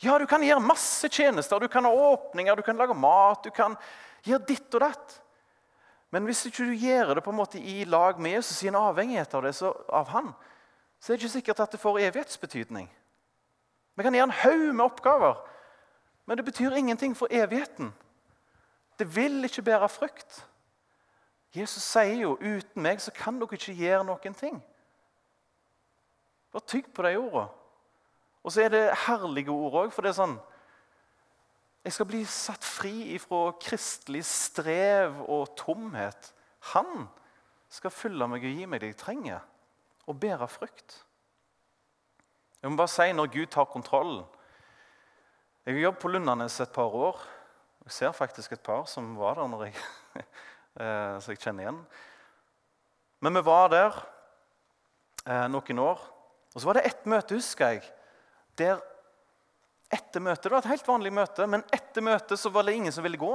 Ja, 0.00 0.18
du 0.18 0.26
kan 0.26 0.42
gjøre 0.42 0.62
masse 0.62 1.08
tjenester. 1.08 1.58
Du 1.60 1.68
kan 1.68 1.84
ha 1.84 1.90
åpninger, 1.90 2.56
du 2.56 2.62
kan 2.62 2.76
lage 2.76 2.94
mat, 2.94 3.42
du 3.44 3.50
kan 3.50 3.76
gjøre 4.24 4.46
ditt 4.46 4.74
og 4.74 4.80
datt. 4.80 5.16
Men 6.10 6.24
hvis 6.26 6.46
ikke 6.46 6.66
du 6.66 6.72
gjør 6.74 7.14
det 7.14 7.24
på 7.24 7.30
en 7.30 7.38
måte 7.38 7.58
i 7.58 7.84
lag 7.84 8.18
med 8.18 8.38
Jesus, 8.38 8.62
en 8.64 8.78
avhengighet 8.80 9.34
av 9.34 9.42
det, 9.42 9.52
så, 9.54 9.74
av 9.88 10.08
han, 10.10 10.32
så 11.00 11.12
er 11.12 11.16
det 11.16 11.22
ikke 11.22 11.34
sikkert 11.36 11.60
at 11.60 11.72
det 11.72 11.80
får 11.80 12.00
evighetsbetydning. 12.08 12.88
Vi 13.96 14.06
kan 14.06 14.14
gjøre 14.14 14.30
en 14.30 14.38
haug 14.42 14.74
med 14.74 14.84
oppgaver, 14.84 15.42
men 16.26 16.36
det 16.36 16.46
betyr 16.46 16.78
ingenting 16.78 17.14
for 17.16 17.30
evigheten. 17.30 17.92
Det 19.00 19.08
vil 19.16 19.44
ikke 19.44 19.62
bære 19.64 19.88
frukt. 19.88 20.46
Jesus 21.56 21.82
sier 21.82 22.20
jo 22.20 22.36
'uten 22.36 22.82
meg 22.82 23.00
så 23.00 23.10
kan 23.10 23.40
dere 23.40 23.56
ikke 23.56 23.74
gjøre 23.74 24.04
noen 24.04 24.34
ting'. 24.34 24.60
Bare 26.52 26.66
tygg 26.66 26.92
på 26.94 27.02
de 27.02 27.16
ordene. 27.16 27.48
Og 28.42 28.52
så 28.52 28.62
er 28.62 28.68
det 28.68 28.96
herlige 29.06 29.50
ord 29.50 29.72
òg, 29.72 29.92
for 29.92 30.02
det 30.02 30.08
er 30.08 30.22
sånn 30.22 30.38
Jeg 31.84 31.92
skal 31.92 32.06
bli 32.06 32.24
satt 32.24 32.64
fri 32.64 33.14
ifra 33.14 33.52
kristelig 33.56 34.24
strev 34.24 35.22
og 35.30 35.56
tomhet. 35.56 36.34
Han 36.60 37.08
skal 37.68 37.90
fylle 37.90 38.28
meg 38.28 38.44
og 38.44 38.50
gi 38.58 38.66
meg 38.66 38.80
det 38.80 38.86
jeg 38.86 38.96
trenger 38.96 39.40
og 40.06 40.20
bære 40.20 40.48
frukt. 40.48 41.04
Jeg 42.62 42.70
må 42.70 42.76
bare 42.76 42.88
si 42.88 43.12
når 43.12 43.32
Gud 43.32 43.46
tar 43.46 43.64
kontrollen 43.64 44.24
Jeg 45.64 45.74
har 45.74 45.80
jobbet 45.80 46.02
på 46.02 46.08
Lundanes 46.08 46.60
et 46.60 46.72
par 46.72 46.94
år. 46.94 47.39
Jeg 47.90 47.96
ser 47.96 48.12
faktisk 48.14 48.52
et 48.54 48.62
par 48.62 48.84
som 48.86 49.16
var 49.18 49.34
der 49.40 49.48
når 49.50 49.64
jeg, 49.66 49.72
eh, 50.78 51.16
så 51.18 51.32
jeg 51.32 51.40
kjenner 51.42 51.64
igjen. 51.64 51.78
Men 53.18 53.34
vi 53.34 53.42
var 53.48 53.72
der 53.72 53.96
eh, 55.26 55.48
noen 55.50 55.80
år. 55.82 56.04
Og 56.54 56.62
så 56.62 56.68
var 56.68 56.78
det 56.78 56.84
ett 56.86 57.08
møte, 57.10 57.34
husker 57.34 57.74
jeg. 57.74 57.88
Der 58.60 58.78
etter 59.90 60.22
møtet, 60.22 60.44
Det 60.46 60.52
var 60.54 60.62
et 60.62 60.70
helt 60.70 60.86
vanlig 60.86 61.10
møte, 61.18 61.48
men 61.50 61.64
etter 61.74 62.04
møtet 62.06 62.38
så 62.38 62.52
var 62.54 62.62
det 62.62 62.76
ingen 62.78 62.94
som 62.94 63.02
ville 63.02 63.18
gå. 63.18 63.32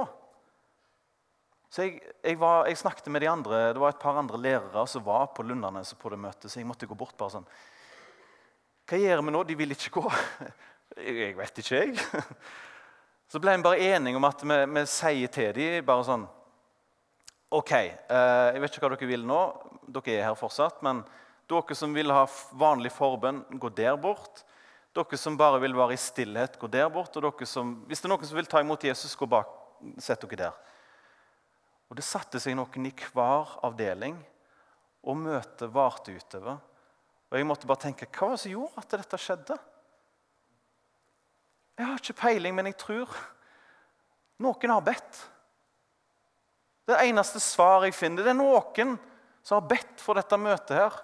Så 1.68 1.84
jeg, 1.84 1.98
jeg, 2.24 2.38
var, 2.40 2.64
jeg, 2.70 2.80
snakket 2.80 3.10
med 3.12 3.20
de 3.20 3.28
andre, 3.28 3.74
Det 3.74 3.82
var 3.82 3.92
et 3.92 4.00
par 4.00 4.16
andre 4.16 4.40
lærere 4.40 4.86
som 4.88 5.04
var 5.04 5.34
på 5.36 5.44
Lundanes 5.44 5.92
på 6.00 6.14
det 6.14 6.18
møtet. 6.22 6.48
Så 6.48 6.62
jeg 6.62 6.68
måtte 6.68 6.88
gå 6.88 6.96
bort 6.96 7.16
bare 7.20 7.36
sånn 7.36 7.50
Hva 8.88 9.02
gjør 9.04 9.20
vi 9.20 9.36
nå? 9.36 9.44
De 9.44 9.58
vil 9.58 9.76
ikke 9.76 10.00
gå. 10.00 10.08
Jeg 10.96 11.36
vet 11.36 11.58
ikke, 11.60 11.76
jeg. 11.76 11.98
Så 13.26 13.40
ble 13.42 13.56
vi 13.56 13.66
bare 13.66 13.86
enige 13.94 14.18
om 14.18 14.26
at 14.28 14.42
vi, 14.46 14.58
vi 14.70 14.82
sier 14.86 15.30
til 15.34 15.54
dem 15.56 15.86
bare 15.86 16.06
sånn 16.06 16.26
OK, 17.56 17.72
eh, 17.72 18.48
jeg 18.54 18.60
vet 18.62 18.74
ikke 18.74 18.82
hva 18.84 18.90
dere 18.96 19.08
vil 19.08 19.24
nå. 19.26 19.40
Dere 19.86 20.16
er 20.16 20.24
her 20.26 20.38
fortsatt. 20.38 20.80
Men 20.82 21.04
dere 21.50 21.76
som 21.78 21.94
vil 21.94 22.10
ha 22.10 22.24
vanlig 22.58 22.90
forbønn, 22.94 23.44
gå 23.62 23.70
der 23.74 23.94
bort. 24.02 24.42
Dere 24.96 25.18
som 25.20 25.38
bare 25.38 25.60
vil 25.62 25.76
være 25.76 25.94
i 25.94 26.00
stillhet, 26.00 26.58
gå 26.58 26.70
der 26.70 26.90
bort. 26.92 27.14
Og 27.14 27.22
dere 27.22 27.48
som, 27.48 27.76
hvis 27.86 28.02
det 28.02 28.08
er 28.08 28.14
noen 28.14 28.26
som 28.26 28.38
vil 28.38 28.50
ta 28.50 28.62
imot 28.64 28.86
Jesus, 28.86 29.14
gå 29.18 29.28
bak. 29.30 29.52
Sett 30.02 30.26
dere 30.26 30.40
der. 30.40 30.58
Og 31.86 31.98
Det 31.98 32.04
satte 32.06 32.42
seg 32.42 32.56
noen 32.58 32.88
i 32.88 32.94
hver 33.12 33.58
avdeling, 33.66 34.16
og 35.06 35.20
møtet 35.22 35.70
varte 35.70 36.16
utover. 36.16 36.58
Og 37.30 37.38
Jeg 37.38 37.46
måtte 37.46 37.68
bare 37.70 37.84
tenke 37.86 38.10
hva 38.10 38.32
var 38.32 38.36
det 38.36 38.42
som 38.42 38.54
gjorde 38.56 38.82
at 38.82 38.96
dette 38.98 39.22
skjedde? 39.22 39.58
Jeg 41.76 41.86
har 41.86 42.00
ikke 42.00 42.20
peiling, 42.22 42.54
men 42.56 42.70
jeg 42.70 42.78
tror 42.80 43.10
noen 44.40 44.72
har 44.72 44.84
bedt. 44.84 45.18
Det 46.86 47.00
eneste 47.02 47.40
svaret 47.42 47.90
jeg 47.90 47.98
finner, 47.98 48.24
det 48.24 48.32
er 48.32 48.38
noen 48.38 48.94
som 49.44 49.58
har 49.58 49.68
bedt 49.68 50.02
for 50.02 50.18
dette 50.18 50.38
møtet 50.40 50.76
her. 50.78 50.96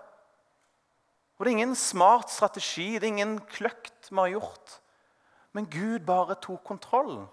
Og 1.37 1.44
Det 1.44 1.50
er 1.50 1.56
ingen 1.58 1.76
smart 1.76 2.30
strategi, 2.30 2.92
det 2.94 3.02
er 3.08 3.14
ingen 3.16 3.38
kløkt 3.50 4.11
vi 4.11 4.18
har 4.20 4.35
gjort. 4.37 4.78
Men 5.52 5.68
Gud 5.68 6.06
bare 6.06 6.37
tok 6.40 6.62
kontrollen. 6.64 7.26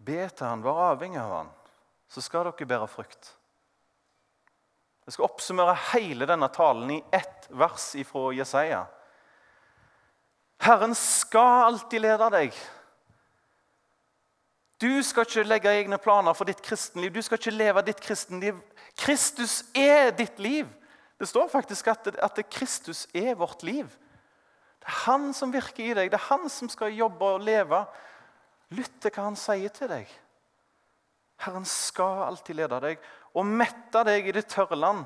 Be 0.00 0.28
til 0.28 0.46
han, 0.46 0.62
vær 0.64 0.78
avhengig 0.90 1.20
av 1.20 1.32
han, 1.34 1.50
så 2.08 2.22
skal 2.24 2.46
dere 2.48 2.68
bære 2.68 2.88
frukt. 2.88 3.34
Jeg 5.10 5.16
skal 5.16 5.26
oppsummere 5.26 5.72
hele 5.90 6.26
denne 6.30 6.46
talen 6.54 6.90
i 6.94 6.96
ett 7.10 7.48
vers 7.58 7.88
fra 8.06 8.28
Jesaja. 8.30 8.84
Herren 10.62 10.94
skal 10.94 11.64
alltid 11.64 12.04
lede 12.04 12.28
deg. 12.30 12.60
Du 14.78 15.02
skal 15.02 15.26
ikke 15.26 15.42
legge 15.48 15.72
egne 15.80 15.98
planer 15.98 16.38
for 16.38 16.46
ditt 16.46 16.62
kristenliv. 16.62 17.10
Du 17.10 17.18
skal 17.26 17.42
ikke 17.42 17.56
leve 17.56 17.82
ditt 17.88 17.98
kristenliv. 18.06 18.62
Kristus 19.02 19.64
er 19.74 20.14
ditt 20.14 20.38
liv. 20.38 20.70
Det 21.18 21.26
står 21.26 21.50
faktisk 21.50 21.90
at, 21.90 22.06
at 22.14 22.42
Kristus 22.46 23.08
er 23.10 23.34
vårt 23.34 23.66
liv. 23.66 23.90
Det 24.78 24.92
er 24.94 25.04
han 25.08 25.32
som 25.34 25.50
virker 25.50 25.88
i 25.88 25.96
deg. 26.04 26.14
Det 26.14 26.20
er 26.22 26.28
han 26.30 26.46
som 26.46 26.70
skal 26.70 26.94
jobbe 26.94 27.34
og 27.34 27.42
leve. 27.50 27.82
Lytt 28.78 29.02
til 29.02 29.10
hva 29.10 29.26
han 29.26 29.42
sier 29.42 29.74
til 29.74 29.90
deg. 29.90 30.18
Herren 31.42 31.66
skal 31.66 32.28
alltid 32.28 32.62
lede 32.62 32.86
deg 32.86 33.10
og 33.34 33.46
mette 33.46 34.02
deg 34.06 34.28
i 34.28 34.34
det 34.34 34.48
tørre 34.50 34.78
land. 34.78 35.04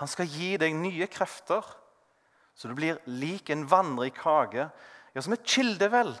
Han 0.00 0.10
skal 0.10 0.30
gi 0.30 0.54
deg 0.60 0.74
nye 0.76 1.08
krefter, 1.10 1.64
så 2.54 2.68
du 2.68 2.76
blir 2.78 3.00
lik 3.08 3.50
en 3.50 3.64
vannrik 3.68 4.20
hage, 4.24 4.68
ja, 5.12 5.22
som 5.22 5.34
et 5.34 5.46
kildevel 5.46 6.14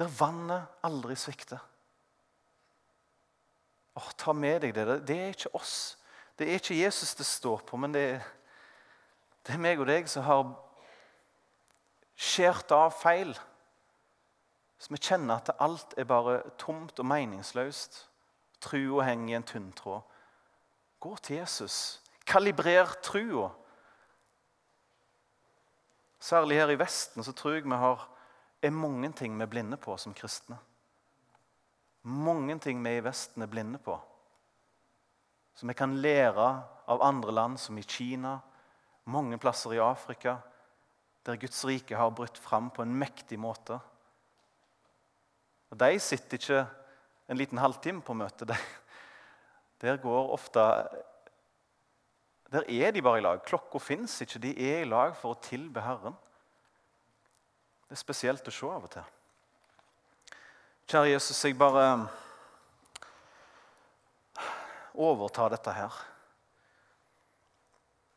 der 0.00 0.12
vannet 0.16 0.80
aldri 0.86 1.16
svikter. 1.18 1.60
Åh, 3.98 4.10
Ta 4.16 4.32
med 4.32 4.62
deg 4.64 4.74
det. 4.74 5.00
Det 5.06 5.16
er 5.16 5.34
ikke 5.34 5.54
oss. 5.58 5.96
Det 6.38 6.48
er 6.48 6.60
ikke 6.60 6.78
Jesus 6.78 7.14
det 7.18 7.26
står 7.28 7.64
på, 7.68 7.76
men 7.76 7.92
det 7.92 8.04
er, 8.14 8.26
det 9.44 9.54
er 9.54 9.60
meg 9.60 9.80
og 9.82 9.90
deg 9.90 10.08
som 10.08 10.24
har 10.24 10.44
skjært 12.16 12.72
av 12.72 12.94
feil. 12.96 13.34
Så 14.80 14.94
vi 14.94 15.00
kjenner 15.02 15.36
at 15.40 15.52
alt 15.60 15.92
er 16.00 16.08
bare 16.08 16.38
tomt 16.60 16.96
og 16.96 17.08
meningsløst. 17.08 18.06
Trua 18.60 19.04
henger 19.08 19.34
i 19.34 19.36
en 19.38 19.46
tynntråd. 19.46 20.02
Gå 21.00 21.16
til 21.16 21.36
Jesus. 21.36 22.00
Kalibrer 22.26 22.92
trua. 23.02 23.48
Særlig 26.20 26.58
her 26.60 26.68
i 26.68 26.78
Vesten 26.78 27.24
så 27.24 27.32
tror 27.32 27.56
jeg 27.56 27.64
vi 27.64 27.78
har, 27.80 28.02
er 28.62 28.70
mange 28.70 29.12
ting 29.16 29.38
vi 29.38 29.42
er 29.42 29.50
blinde 29.50 29.76
på 29.80 29.96
som 29.96 30.14
kristne. 30.14 30.58
Mange 32.02 32.58
ting 32.58 32.84
vi 32.84 32.96
i 32.96 33.04
Vesten 33.04 33.42
er 33.42 33.48
blinde 33.48 33.78
på. 33.78 33.96
Som 35.54 35.68
vi 35.68 35.74
kan 35.74 35.96
lære 35.96 36.50
av 36.86 37.02
andre 37.02 37.32
land, 37.32 37.58
som 37.58 37.78
i 37.78 37.82
Kina, 37.82 38.38
mange 39.04 39.38
plasser 39.38 39.72
i 39.72 39.80
Afrika, 39.80 40.36
der 41.26 41.36
Guds 41.36 41.64
rike 41.64 41.96
har 41.96 42.10
brutt 42.10 42.38
fram 42.38 42.70
på 42.70 42.82
en 42.82 42.94
mektig 42.94 43.38
måte. 43.40 43.78
Og 45.70 45.80
De 45.80 45.98
sitter 46.00 46.38
ikke 46.38 46.66
en 47.30 47.38
liten 47.38 47.58
halvtime 47.62 48.02
på 48.02 48.14
møtet. 48.14 48.50
Der 49.80 49.96
går 50.02 50.32
ofte 50.34 50.60
Der 52.50 52.64
er 52.66 52.90
de 52.90 53.02
bare 53.02 53.18
i 53.18 53.22
lag. 53.22 53.44
Klokka 53.46 53.78
fins 53.78 54.16
ikke. 54.20 54.40
De 54.42 54.50
er 54.50 54.80
i 54.82 54.88
lag 54.88 55.14
for 55.16 55.36
å 55.36 55.38
tilbe 55.40 55.80
Herren. 55.80 56.16
Det 57.86 57.94
er 57.94 58.00
spesielt 58.00 58.48
å 58.48 58.54
se 58.54 58.66
av 58.66 58.88
og 58.88 58.90
til. 58.90 59.06
Kjære 60.90 61.12
Jesus, 61.12 61.44
jeg 61.44 61.54
bare 61.54 61.84
overtar 64.98 65.54
dette 65.54 65.70
her. 65.70 66.00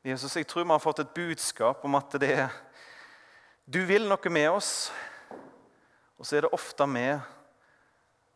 Jesus, 0.03 0.33
jeg 0.35 0.49
tror 0.49 0.65
vi 0.65 0.73
har 0.73 0.81
fått 0.81 1.03
et 1.05 1.13
budskap 1.13 1.85
om 1.85 2.01
at 2.01 2.17
det 2.17 2.31
er 2.33 2.57
Du 3.65 3.79
vil 3.85 4.09
noe 4.09 4.33
med 4.33 4.49
oss, 4.49 4.91
og 6.17 6.25
så 6.25 6.35
er 6.35 6.47
det 6.47 6.55
ofte 6.57 6.89
vi 6.89 7.05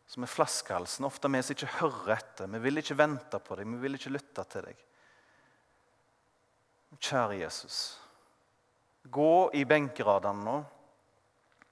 som 0.08 0.24
er 0.24 0.32
flaskehalsen. 0.32 1.06
Ofte 1.06 1.28
vi 1.28 1.42
som 1.44 1.54
ikke 1.54 1.74
hører 1.82 2.14
etter. 2.16 2.48
Vi 2.48 2.62
vil 2.64 2.80
ikke 2.80 2.96
vente 2.98 3.40
på 3.44 3.58
deg, 3.58 3.68
vi 3.68 3.82
vil 3.84 3.98
ikke 3.98 4.14
lytte 4.14 4.44
til 4.48 4.68
deg. 4.70 4.84
Kjære 6.98 7.42
Jesus, 7.42 7.78
gå 9.12 9.50
i 9.54 9.66
benkeradene 9.68 10.44
nå 10.46 10.56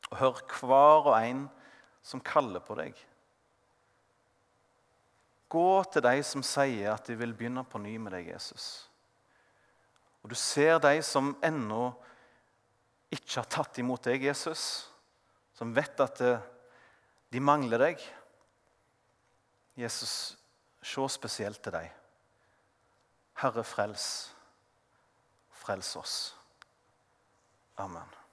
og 0.07 0.18
hør 0.20 0.42
hver 0.61 1.09
og 1.09 1.14
en 1.16 1.46
som 2.05 2.20
kaller 2.22 2.62
på 2.62 2.77
deg. 2.79 2.92
Gå 5.51 5.70
til 5.90 6.05
de 6.05 6.20
som 6.27 6.44
sier 6.46 6.92
at 6.92 7.09
de 7.09 7.16
vil 7.18 7.33
begynne 7.35 7.64
på 7.66 7.81
ny 7.83 7.96
med 8.03 8.12
deg, 8.14 8.29
Jesus. 8.35 8.87
Og 10.22 10.31
du 10.31 10.37
ser 10.38 10.79
de 10.83 11.01
som 11.07 11.33
ennå 11.44 11.88
ikke 13.14 13.40
har 13.40 13.49
tatt 13.51 13.81
imot 13.81 14.05
deg, 14.07 14.29
Jesus, 14.29 14.87
som 15.57 15.72
vet 15.75 16.03
at 16.05 16.22
de 17.33 17.42
mangler 17.42 17.83
deg. 17.88 18.07
Jesus, 19.76 20.38
se 20.82 21.08
spesielt 21.08 21.60
til 21.62 21.72
deg. 21.72 21.90
Herre, 23.36 23.64
frels. 23.64 24.06
Frels 25.52 25.96
oss. 25.96 26.36
Amen. 27.76 28.25